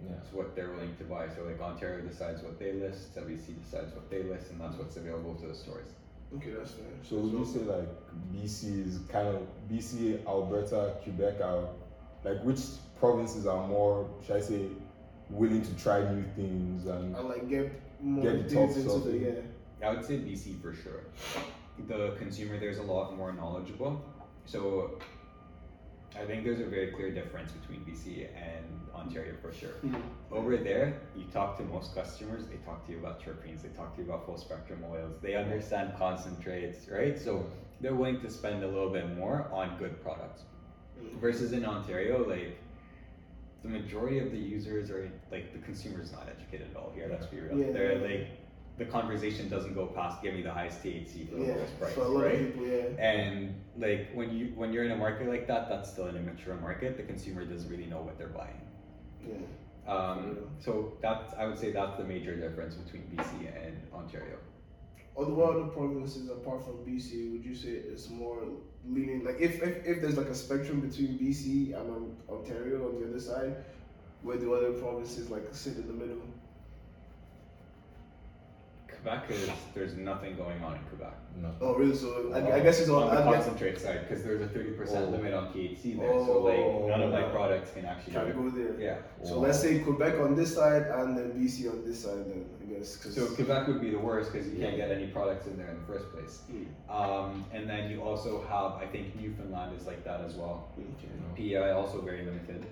[0.04, 0.16] Yeah.
[0.16, 1.28] That's what they're willing to buy.
[1.30, 4.96] So like Ontario decides what they list, WC decides what they list, and that's what's
[4.98, 5.90] available to the stores.
[6.36, 6.86] Okay, that's fair.
[7.04, 7.88] So would you say like
[8.34, 11.70] BC is kind of BC, Alberta, Quebec are
[12.24, 12.60] like which
[13.00, 14.68] provinces are more, should I say,
[15.30, 19.18] willing to try new things and I like get more Get the digs into the
[19.18, 19.88] yeah.
[19.88, 21.04] I would say BC for sure.
[21.86, 24.04] The consumer there's a lot more knowledgeable.
[24.46, 25.00] So
[26.20, 28.66] I think there's a very clear difference between BC and
[28.96, 29.74] Ontario for sure.
[29.84, 30.02] Mhm.
[30.32, 33.96] Over there, you talk to most customers, they talk to you about terpenes, they talk
[33.96, 37.18] to you about full spectrum oils, they understand concentrates, right?
[37.20, 37.46] So
[37.82, 40.46] they're willing to spend a little bit more on good products.
[41.00, 41.20] Mhm.
[41.20, 42.58] Versus in Ontario, like
[43.62, 47.28] the majority of the users are like the consumer's not educated at all here, let's
[47.28, 47.58] be real.
[47.60, 47.72] Yeah.
[47.72, 48.28] They're like
[48.78, 51.94] the conversation doesn't go past give me the highest THC for the Yeah, lowest price,
[51.94, 52.38] for a lot right?
[52.54, 52.84] people, yeah.
[53.04, 56.56] And like when you when you're in a market like that, that's still an immature
[56.56, 56.98] market.
[56.98, 58.62] The consumer doesn't really know what they're buying.
[59.28, 59.92] Yeah.
[59.92, 64.38] Um, so that's I would say that's the major difference between BC and Ontario.
[65.18, 68.44] Other what other provinces apart from BC would you say it's more
[68.88, 73.08] leaning like if, if if there's like a spectrum between BC and Ontario on the
[73.10, 73.56] other side,
[74.22, 76.22] where do other provinces like sit in the middle?
[79.02, 81.14] Quebec is there's nothing going on in Quebec.
[81.42, 81.52] No.
[81.62, 81.96] Oh, really?
[81.96, 83.04] So I, I guess it's all.
[83.04, 85.10] on the I guess, concentrate side because there's a 30% Oh.
[85.10, 86.10] limit on THC there.
[86.26, 87.30] so like none of my Oh.
[87.30, 88.80] products can actually can't go go there.
[88.80, 88.98] Yeah.
[89.24, 92.26] So let's say Quebec on this side and then BC on this side.
[92.26, 92.98] Then I guess.
[92.98, 95.68] 'cause- So Quebec would be the worst because you can't get any products in there
[95.70, 96.42] in the first place.
[96.52, 100.68] Mm, Um, and then you also have, I think Newfoundland is like that as well.
[100.78, 101.08] okay.
[101.36, 102.66] PEI also very limited.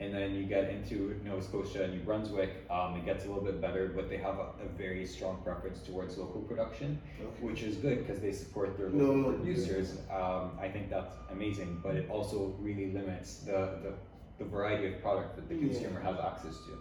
[0.00, 3.42] And then you get into Nova Scotia and New Brunswick, um, it gets a little
[3.42, 7.30] bit better, but they have a, a very strong preference towards local production, Okay.
[7.46, 9.96] which is good because they support their local no, producers.
[10.10, 13.92] Um, I think that's amazing, but it also really limits the, the,
[14.38, 15.68] the variety of product that the Yeah.
[15.72, 16.78] consumer has access to.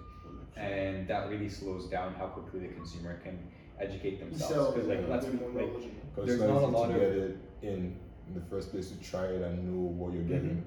[0.59, 3.37] And that really slows down how quickly the consumer can
[3.79, 4.53] educate themselves.
[4.53, 5.71] Sell, Because like yeah, let's be like
[6.15, 7.95] There's it's not a lot of- it in,
[8.27, 10.63] in the first place to try it and know what you're getting.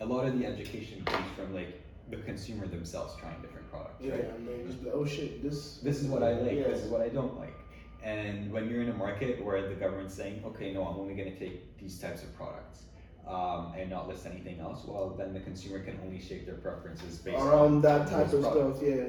[0.00, 4.02] a lot of the education comes from like the consumer themselves trying different products.
[4.02, 4.24] Yeah, right?
[4.36, 5.78] and then just like, oh shit, this.
[5.78, 6.68] This is what I like, Yeah.
[6.68, 7.54] this is what I don't like.
[8.02, 11.36] And when you're in a market where the government's saying, okay, no, I'm only gonna
[11.38, 12.84] take these types of products,
[13.28, 17.18] um, and not list anything else, well, then the consumer can only shape their preferences
[17.18, 18.78] based on around that type of products.
[18.78, 18.88] stuff.
[18.88, 19.04] Yeah,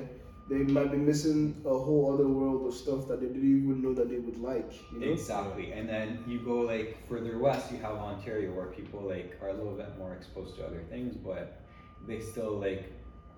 [0.50, 3.94] they might be missing a whole other world of stuff that they didn't even know
[3.94, 4.74] that they would like.
[4.92, 5.14] You know?
[5.14, 9.50] Exactly, and then you go like further west, you have Ontario, where people like are
[9.50, 11.61] a little bit more exposed to other things, but
[12.08, 12.92] they still like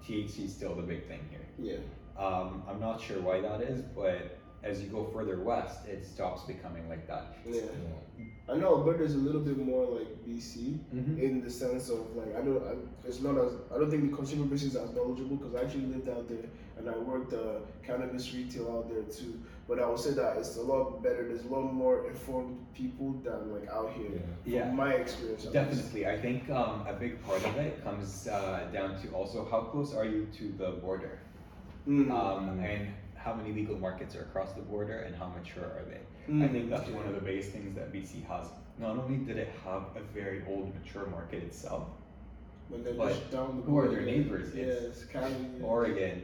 [0.05, 1.45] THC is still the big thing here.
[1.59, 2.21] Yeah.
[2.23, 6.43] Um, I'm not sure why that is, but as you go further west, it stops
[6.43, 7.37] becoming like that.
[7.47, 7.61] Yeah.
[8.49, 11.17] I know Alberta's a little bit more like BC Mm-hmm.
[11.19, 12.73] in the sense of like I don't I,
[13.07, 15.85] it's not as I don't think the consumer base is as knowledgeable because I actually
[15.85, 16.45] lived out there
[16.77, 19.39] and I worked uh, cannabis retail out there too.
[19.67, 21.25] But I would say that it's a lot better.
[21.27, 24.11] There's a lot more informed people than like out here.
[24.11, 24.19] Yeah.
[24.43, 24.71] From Yeah.
[24.73, 25.45] my experience.
[25.45, 29.61] Definitely, I think um, a big part of it comes uh, down to also how
[29.61, 31.19] close are you to the border,
[31.87, 32.11] Mm.
[32.11, 36.01] um, and how many legal markets are across the border, and how mature are they.
[36.27, 36.51] I Mm.
[36.51, 38.47] think that's one of the biggest things that BC has.
[38.79, 41.87] Not only did it have a very old, mature market itself,
[42.69, 44.53] When they're but just down the who are their neighbors?
[44.55, 45.31] Yeah, It's it's Cali.
[45.59, 45.65] yeah.
[45.65, 46.21] Oregon,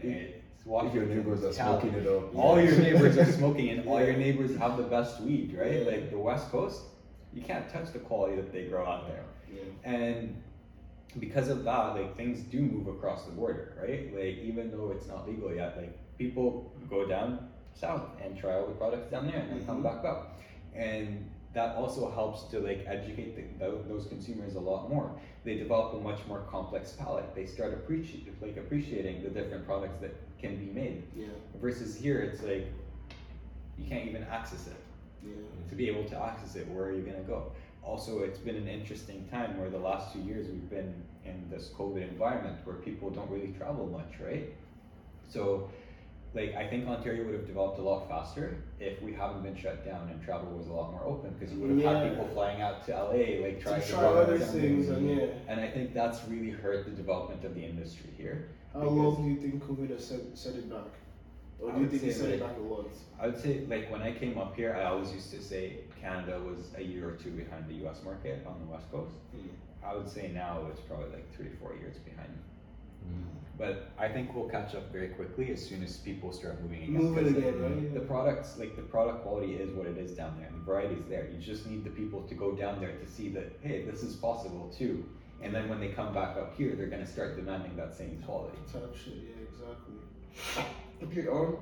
[0.69, 0.77] Yeah.
[0.85, 2.35] it's If Washington, your neighbors are it's smoking it up.
[2.35, 2.69] All Yeah.
[2.69, 5.85] your neighbors are smoking, and all your neighbors have the best weed, right?
[5.85, 6.81] Like the West Coast,
[7.33, 9.23] you can't touch the quality that they grow out there.
[9.83, 10.41] And
[11.19, 14.13] because of that, like things do move across the border, right?
[14.13, 18.67] Like even though it's not legal yet, like people go down south and try all
[18.67, 19.83] the products down there and then come Mhm.
[19.83, 20.39] back up.
[20.75, 25.11] And that also helps to like educate the, tho- those consumers a lot more.
[25.43, 27.33] They develop a much more complex palate.
[27.33, 31.03] They start appreciate like appreciating the different products that can be made.
[31.15, 31.27] Yeah.
[31.59, 32.67] Versus here, it's like
[33.77, 34.75] you can't even access it
[35.25, 35.31] Yeah.
[35.69, 37.51] to be able to access it, where are you gonna go?
[37.81, 40.93] Also, it's been an interesting time where the last two years we've been
[41.25, 44.53] in this COVID environment where people don't really travel much, right?
[45.29, 45.69] So,
[46.33, 49.83] like, I think Ontario would have developed a lot faster if we haven't been shut
[49.83, 51.99] down and travel was a lot more open because you would have Yeah.
[52.03, 55.25] had people flying out to LA, like, trying To to try other things and yeah.
[55.47, 58.49] And I think that's really hurt the development of the industry here.
[58.73, 60.85] How long do you think COVID has set, set it back?
[61.59, 62.85] Or I do you would think it say, set it like- back a lot?
[63.19, 66.39] I would say, like, when I came up here, I always used to say Canada
[66.39, 69.15] was a year or two behind the US market on the West Coast.
[69.31, 69.47] Hmm.
[69.83, 72.29] I would say now it's probably like three to four years behind.
[73.57, 76.93] But I think we'll catch up very quickly as soon as people start moving again.
[76.93, 77.93] Moving 'cause again, the- right?
[77.93, 80.49] The products, like the product quality is what it is down there.
[80.49, 81.27] The variety is there.
[81.29, 84.15] You just need the people to go down there to see that, hey, this is
[84.15, 85.03] possible too.
[85.41, 88.57] And then when they come back up here, they're gonna start demanding that same quality.
[88.71, 89.95] Type shit, yeah, exactly.
[91.03, 91.57] Okay, um.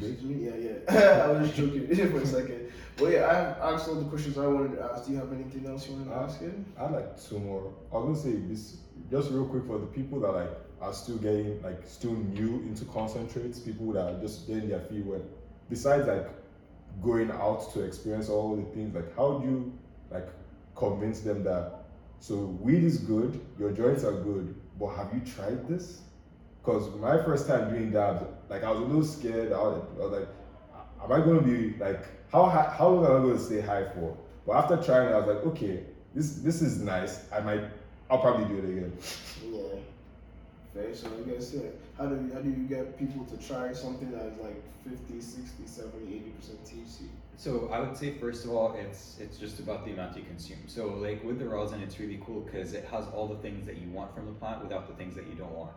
[0.00, 0.12] Good?
[0.12, 0.56] Excuse me, yeah,
[0.88, 1.22] yeah.
[1.26, 2.72] I was just joking for a second.
[2.98, 5.06] Well, yeah, I have asked all the questions I wanted to ask.
[5.06, 6.66] Do you have anything else you wanted to ask him?
[6.76, 7.72] I had like two more.
[7.92, 8.78] I was gonna say this
[9.10, 12.84] just real quick for the people that like are still getting like still new into
[12.86, 15.22] concentrates, people that are just getting their feet wet.
[15.68, 16.28] Besides like
[17.02, 19.78] going out to experience all the things, like how do you
[20.10, 20.28] like
[20.74, 21.84] convince them that
[22.18, 26.02] so weed is good, your joints are good, but have you tried this?
[26.62, 29.52] Because my first time doing that, like I was a little scared.
[29.52, 30.28] I was, I was like,
[31.02, 34.16] am I gonna be like how how long am I gonna stay high for?
[34.46, 35.84] But after trying I was like, okay,
[36.14, 37.20] this this is nice.
[37.32, 37.64] I might,
[38.10, 38.92] I'll probably do it again.
[39.50, 39.60] Yeah.
[40.74, 40.94] Fair.
[40.94, 41.70] So I guess yeah.
[41.96, 45.20] How do you, how do you get people to try something that is like 50,
[45.20, 47.08] 60, 70, 80 percent THC?
[47.36, 50.58] So I would say first of all, it's it's just about the amount you consume.
[50.66, 53.78] So like with the rosin, it's really cool because it has all the things that
[53.78, 55.72] you want from the plant without the things that you don't want.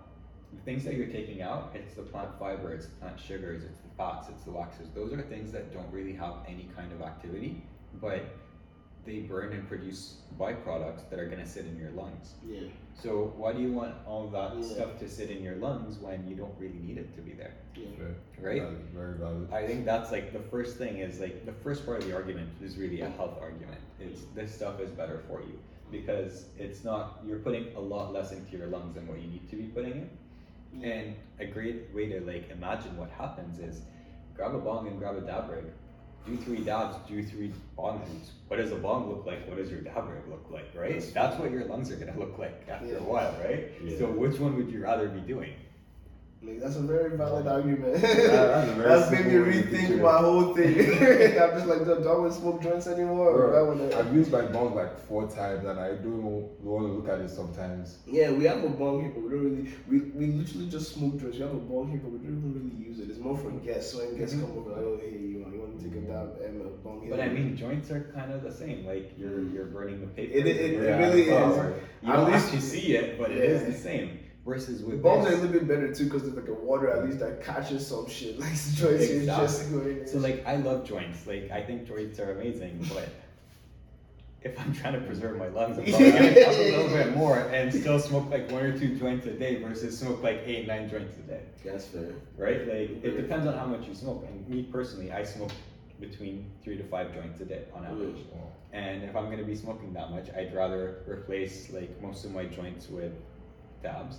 [0.53, 3.79] The things that you're taking out, it's the plant fiber, it's the plant sugars, it's
[3.79, 4.87] the fats, it's the waxes.
[4.93, 7.63] Those are things that don't really have any kind of activity,
[7.99, 8.23] but
[9.05, 12.33] they burn and produce byproducts that are gonna sit in your lungs.
[12.47, 12.61] Yeah.
[12.95, 14.63] So why do you want all that Yeah.
[14.63, 17.53] stuff to sit in your lungs when you don't really need it to be there?
[17.75, 17.87] Yeah.
[17.97, 18.15] Fair.
[18.41, 18.61] Right?
[18.61, 19.51] Valid, very valid.
[19.51, 22.49] I think that's like the first thing is like the first part of the argument
[22.61, 23.79] is really a health argument.
[23.99, 25.59] It's this stuff is better for you
[25.91, 29.49] because it's not you're putting a lot less into your lungs than what you need
[29.49, 30.09] to be putting
[30.73, 30.83] in.
[30.83, 33.81] And a great way to like imagine what happens is
[34.35, 35.65] grab a bong and grab a dab rig.
[36.25, 38.31] Do three dabs, do three bong hits.
[38.47, 39.45] What does a bong look like?
[39.47, 40.89] What does your dab rig look like, right?
[40.89, 42.99] That's- That's what your lungs are gonna look like after Yeah.
[42.99, 43.71] a while, right?
[43.83, 43.97] Yeah.
[43.97, 45.53] So which one would you rather be doing?
[46.45, 48.01] Like, that's a very valid argument.
[48.01, 48.01] that's
[48.77, 50.75] that's made me simple way to rethink my whole thing.
[51.41, 53.29] I'm just like, don't, want to smoke joints anymore?
[53.31, 56.23] I Bro, wanna- uh, I've used my bong like four times and I don't
[56.61, 57.99] want to look at it sometimes.
[58.05, 59.69] Yeah, we have a bong here, but we don't really.
[59.89, 61.37] We, we literally just smoke joints.
[61.37, 63.09] We have a bong here, but we don't even really use it.
[63.09, 63.93] It's more for guests.
[63.93, 64.45] So when guests mm-hmm.
[64.45, 65.32] come over, like, oh hey,
[65.73, 67.07] you you to take a dab and a bong?
[67.09, 68.85] But I mean, joints are kind of the same.
[68.85, 70.33] Like you're you're burning the paper.
[70.37, 71.27] It- it- it really is.
[71.27, 74.19] You At don't least- actually see it, but it is the same.
[74.45, 76.89] Versus the with bongs are a little bit better too because there's like a water
[76.89, 78.37] at least that catches some shit.
[78.39, 80.05] Like joints is just going.
[80.05, 81.25] So like I love joints.
[81.25, 83.07] Like I think joints are amazing, but
[84.43, 87.39] if I'm trying to preserve my lungs, I'm probably gonna have a little bit more
[87.39, 90.89] and still smoke like one or two joints a day versus smoke like eight nine
[90.89, 91.41] joints a day.
[91.63, 92.11] that's fair.
[92.37, 92.67] Right?
[92.67, 94.25] Like it depends on how much you smoke.
[94.27, 95.51] And me personally, I smoke
[95.99, 98.17] between three to five joints a day on average.
[98.73, 102.45] And if I'm gonna be smoking that much, I'd rather replace like most of my
[102.45, 103.13] joints with
[103.81, 104.17] dabs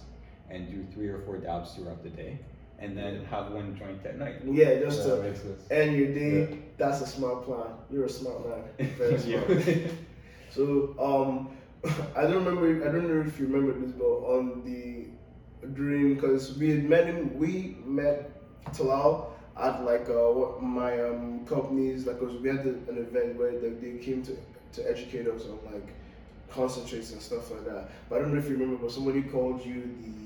[0.51, 2.39] and do three or four dabs throughout the day
[2.79, 4.37] and then have one joint at night.
[4.45, 6.59] Yeah, just Yeah, to makes end your day.
[6.77, 7.67] That's a smart plan.
[7.91, 8.95] You're a smart man.
[8.99, 9.49] Very smart.
[10.55, 11.49] So um,
[12.17, 12.89] I don't remember.
[12.89, 15.07] I don't know if you remember this, but on the
[15.75, 18.31] during because we met him, we met
[18.73, 19.27] Talaal
[19.61, 23.81] at like uh, what my um companies like 'cause we had an event where like,
[23.81, 24.37] they came to
[24.73, 25.89] to educate us on like
[26.51, 27.89] concentrates and stuff like that.
[28.09, 30.24] But I don't know if you remember, but somebody called you the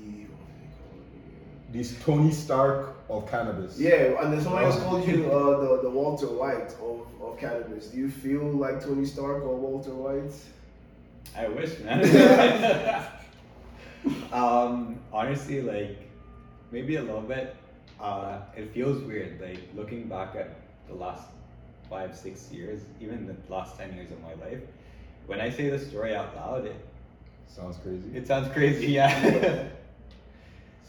[1.71, 3.77] This Tony Stark of cannabis.
[3.79, 7.87] Yeah, and then somebody else called you uh, the the Walter White of, of cannabis.
[7.87, 10.33] Do you feel like Tony Stark or Walter White?
[11.37, 12.01] I wish, man.
[14.33, 16.09] um, honestly, like
[16.71, 17.55] maybe a little bit.
[17.99, 20.55] Uh, it feels weird, like looking back at
[20.87, 21.27] the last
[21.89, 24.61] five, six years, even the last ten years of my life.
[25.27, 26.75] When I say the story out loud, it,
[27.47, 28.09] Sounds crazy.
[28.15, 29.67] it sounds crazy, yeah.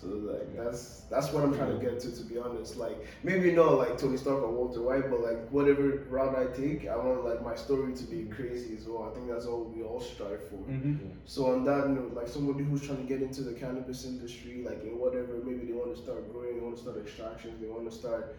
[0.01, 2.11] So like that's that's what I'm trying to get to.
[2.17, 5.83] To be honest, like maybe not like Tony Stark or Walter White, but like whatever
[6.09, 9.11] route I take, I want like my story to be crazy as well.
[9.11, 10.57] I think that's all we all strive for.
[10.57, 10.95] hmm
[11.27, 14.83] So on that note, like somebody who's trying to get into the cannabis industry, like
[14.85, 17.85] in whatever, maybe they want to start growing, they want to start extractions, they want
[17.91, 18.37] to start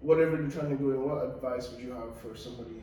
[0.00, 0.90] whatever they're trying to do.
[0.92, 1.02] in.
[1.04, 2.82] What advice would you have for somebody?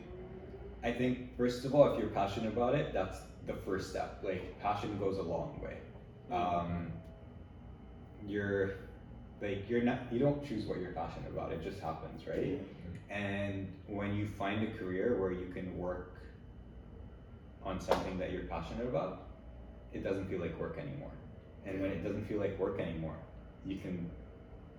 [0.82, 4.20] I think first of all, if you're passionate about it, that's the first step.
[4.22, 5.76] Like passion goes a long way.
[6.30, 6.92] Um,
[8.26, 8.72] you're
[9.42, 11.52] like you're not you don't choose what you're passionate about.
[11.52, 12.60] It just happens, right?
[13.10, 16.12] And when you find a career where you can work
[17.62, 19.26] on something that you're passionate about,
[19.92, 21.10] it doesn't feel like work anymore.
[21.66, 23.16] And when it doesn't feel like work anymore,
[23.66, 24.10] you can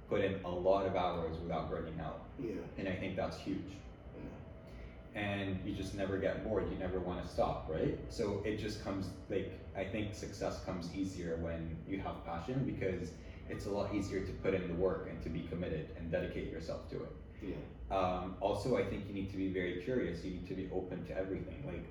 [0.10, 2.22] put in a lot of hours without burning out.
[2.40, 2.52] Yeah.
[2.78, 3.72] And I think that's huge
[4.16, 5.22] Yeah.
[5.22, 8.84] and you just never get bored you never want to stop right so it just
[8.84, 13.10] comes like i think success comes easier when you have passion because
[13.52, 16.52] it's a lot easier to put in the work and to be committed and dedicate
[16.52, 17.12] yourself to it.
[17.44, 17.98] Yeah.
[17.98, 20.24] um, also i think you need to be very curious.
[20.24, 21.64] You need to be open to everything.
[21.66, 21.86] Like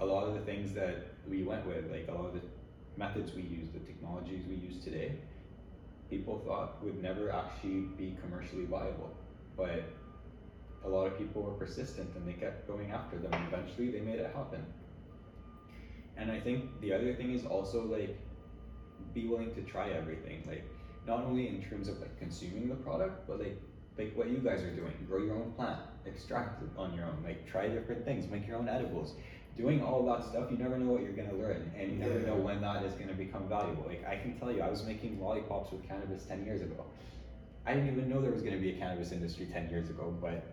[0.00, 0.96] a lot of the things that
[1.28, 2.44] we went with like a lot of the
[2.96, 5.12] methods we use the technologies we use today
[6.10, 9.10] people thought would never actually be commercially viable.
[9.56, 9.84] But
[10.84, 13.32] a lot of people were persistent and they kept going after them.
[13.32, 14.64] And eventually they made it happen.
[16.16, 18.18] And i think the other thing is also like
[19.14, 20.42] be willing to try everything.
[20.46, 20.64] Like
[21.08, 23.58] not only in terms of like consuming the product but like
[23.98, 24.92] like what you guys are doing.
[25.08, 28.56] Grow your own plant extract it on your own like try different things make your
[28.56, 29.14] own edibles.
[29.56, 32.20] Doing all that stuff you never know what you're going to learn and you never
[32.20, 33.84] know when that is going to become valuable.
[33.88, 36.84] Like i can tell you i was making lollipops with cannabis 10 years ago.
[37.66, 40.14] I didn't even know there was going to be a cannabis industry 10 years ago
[40.20, 40.44] but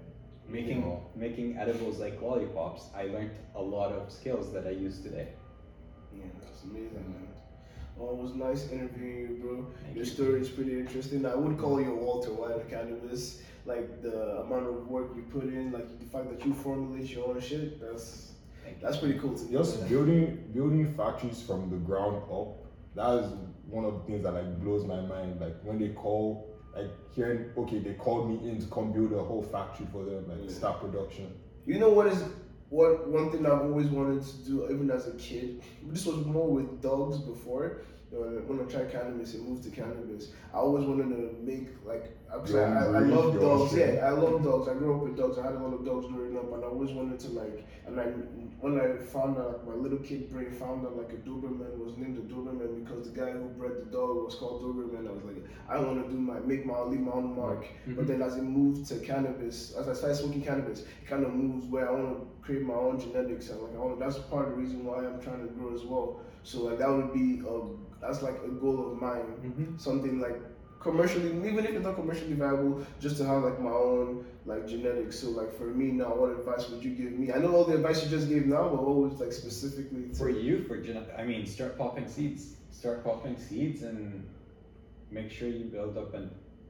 [0.48, 0.98] making Yeah.
[1.16, 5.28] making edibles like lollipops i learned a lot of skills that i use today.
[6.18, 7.35] Yeah, that's amazing, man.
[8.00, 9.68] Oh, it was nice interviewing you, bro.
[9.84, 10.12] Thank Your you.
[10.12, 11.26] story is pretty interesting.
[11.26, 13.42] I would call you a Walter White of cannabis.
[13.66, 17.30] Like the amount of work you put in, like the fact that you formulate your
[17.30, 17.82] own shit.
[17.82, 18.34] That's
[18.64, 18.84] Thank you.
[18.84, 19.52] that's pretty cool to me.
[19.54, 22.58] Just building building factories from the ground up.
[22.96, 23.32] That is
[23.68, 25.42] one of the things that like blows my mind.
[25.42, 29.24] Like when they call, like hearing, okay, they called me in to come build a
[29.24, 30.56] whole factory for them, like Yeah.
[30.56, 31.34] start production.
[31.66, 32.24] You know what is
[32.70, 36.50] what one thing I've always wanted to do, even as a kid, this was more
[36.50, 37.82] with dogs before.
[38.12, 41.68] You know, when I tried cannabis and moved to cannabis, I always wanted to make
[41.86, 43.72] like I, I, I love dogs.
[43.72, 43.96] shit.
[43.96, 44.68] Yeah, I love dogs.
[44.68, 45.38] I grew up with dogs.
[45.38, 47.66] I had a lot of dogs growing up, and I always wanted to like.
[47.88, 48.06] And I
[48.62, 51.98] when I found out, like, my little kid brain found out like a Doberman was
[51.98, 55.08] named a Doberman because the guy who bred the dog was called Doberman.
[55.08, 57.66] I was like, I want to do my make my leave my own mark.
[57.66, 57.96] Mm-hmm.
[57.96, 61.34] But then as it moved to cannabis, as I started smoking cannabis, it kind of
[61.34, 64.00] moves where I want to create my own genetics and like I want.
[64.00, 66.22] That's part of the reason why I'm trying to grow as well.
[66.44, 67.62] So like that would be a
[68.06, 69.28] that's like a goal of mine.
[69.44, 69.80] Mhm.
[69.80, 70.40] Something like
[70.80, 75.20] commercially, even if it's not commercially viable, just to have like my own like genetics.
[75.20, 77.32] So like for me now, what advice would you give me?
[77.34, 80.16] I know all the advice you just gave now, but what was like specifically to
[80.16, 82.56] For you, for gen- I mean, start popping seeds.
[82.72, 84.28] Start popping seeds and
[85.12, 86.30] make sure you build up a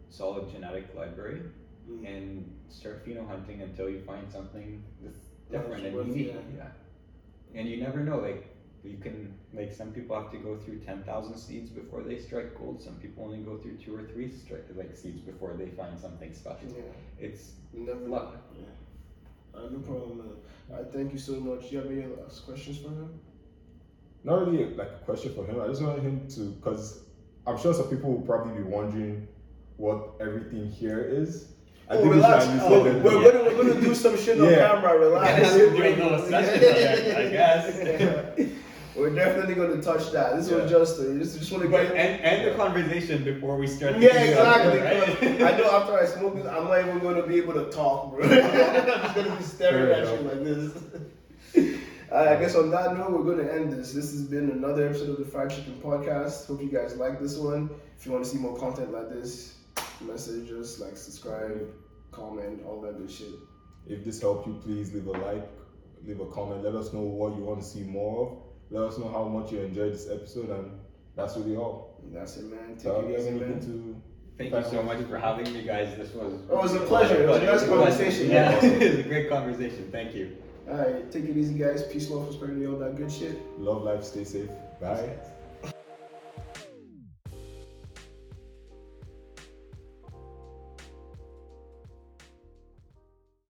[0.10, 1.42] solid genetic library
[1.90, 2.04] Mm.
[2.08, 5.20] and start pheno hunting until you find something that's
[5.52, 6.34] different That's and unique.
[6.34, 6.58] yeah.
[6.58, 7.60] Yeah.
[7.60, 8.55] And you never know, like
[8.86, 12.58] you can like some people have to go through ten thousand seeds before they strike
[12.58, 12.82] gold.
[12.82, 16.34] Some people only go through two or three strike like seeds before they find something
[16.34, 16.68] special.
[16.70, 16.84] Yeah,
[17.28, 18.36] It's never Luck.
[18.58, 18.66] Yeah.
[19.60, 20.80] Uh, no problem, man.
[20.80, 21.70] I thank you so much.
[21.70, 23.20] Do you have any last questions for him?
[24.24, 25.62] Not really like a question for him.
[25.62, 27.04] I just wanted him to, because
[27.48, 29.28] I'm sure some people will probably be wondering
[29.78, 31.50] what everything here is.
[31.88, 32.46] I oh, we should relax.
[32.46, 34.56] at least Oh, let them we're, gonna, we're gonna do some shit on Yeah.
[34.74, 34.98] camera.
[34.98, 35.40] Relax.
[35.56, 38.50] Yeah, we're doing a little session project, I guess.
[38.96, 40.38] we're definitely gonna touch that.
[40.38, 41.88] This was just, uh, just, just want to get.
[41.96, 43.98] end, end the conversation before we start.
[43.98, 44.80] Yeah, exactly.
[44.80, 45.54] about right?
[45.54, 48.12] I know after I smoke this, I'm not even going to be able to talk,
[48.12, 48.24] bro.
[48.24, 51.82] I'm just going to be staring at you like this.
[52.12, 53.92] Alright, I guess on that note, we're going to end this.
[53.92, 56.48] This has been another episode of the Fried Chicken Podcast.
[56.48, 57.70] Hope you guys like this one.
[57.98, 59.56] If you want to see more content like this,
[60.00, 61.68] message us, like, subscribe,
[62.12, 63.34] comment, all that good shit.
[63.88, 65.50] If this helped you, please leave a like,
[66.06, 66.64] leave a comment.
[66.64, 68.45] Let us know what you want to see more of.
[68.72, 70.72] Let us know how much you enjoyed this episode, and
[71.16, 72.02] that's really all.
[72.14, 72.70] That's it, man.
[72.76, 73.60] Take So, it you easy, man.
[73.62, 74.02] to?
[74.38, 75.96] Thank you so much for having me, guys.
[75.96, 76.34] This was.
[76.50, 77.24] Oh, it was a pleasure.
[77.24, 78.30] It was a nice It conversation.
[78.30, 79.90] Yeah, it was a great conversation.
[79.92, 80.36] Thank you.
[80.68, 81.84] Alright, take it easy, guys.
[81.84, 83.38] Peace, love, prosperity, all that good shit.
[83.60, 84.50] Love life, stay safe.
[84.82, 85.10] Bye.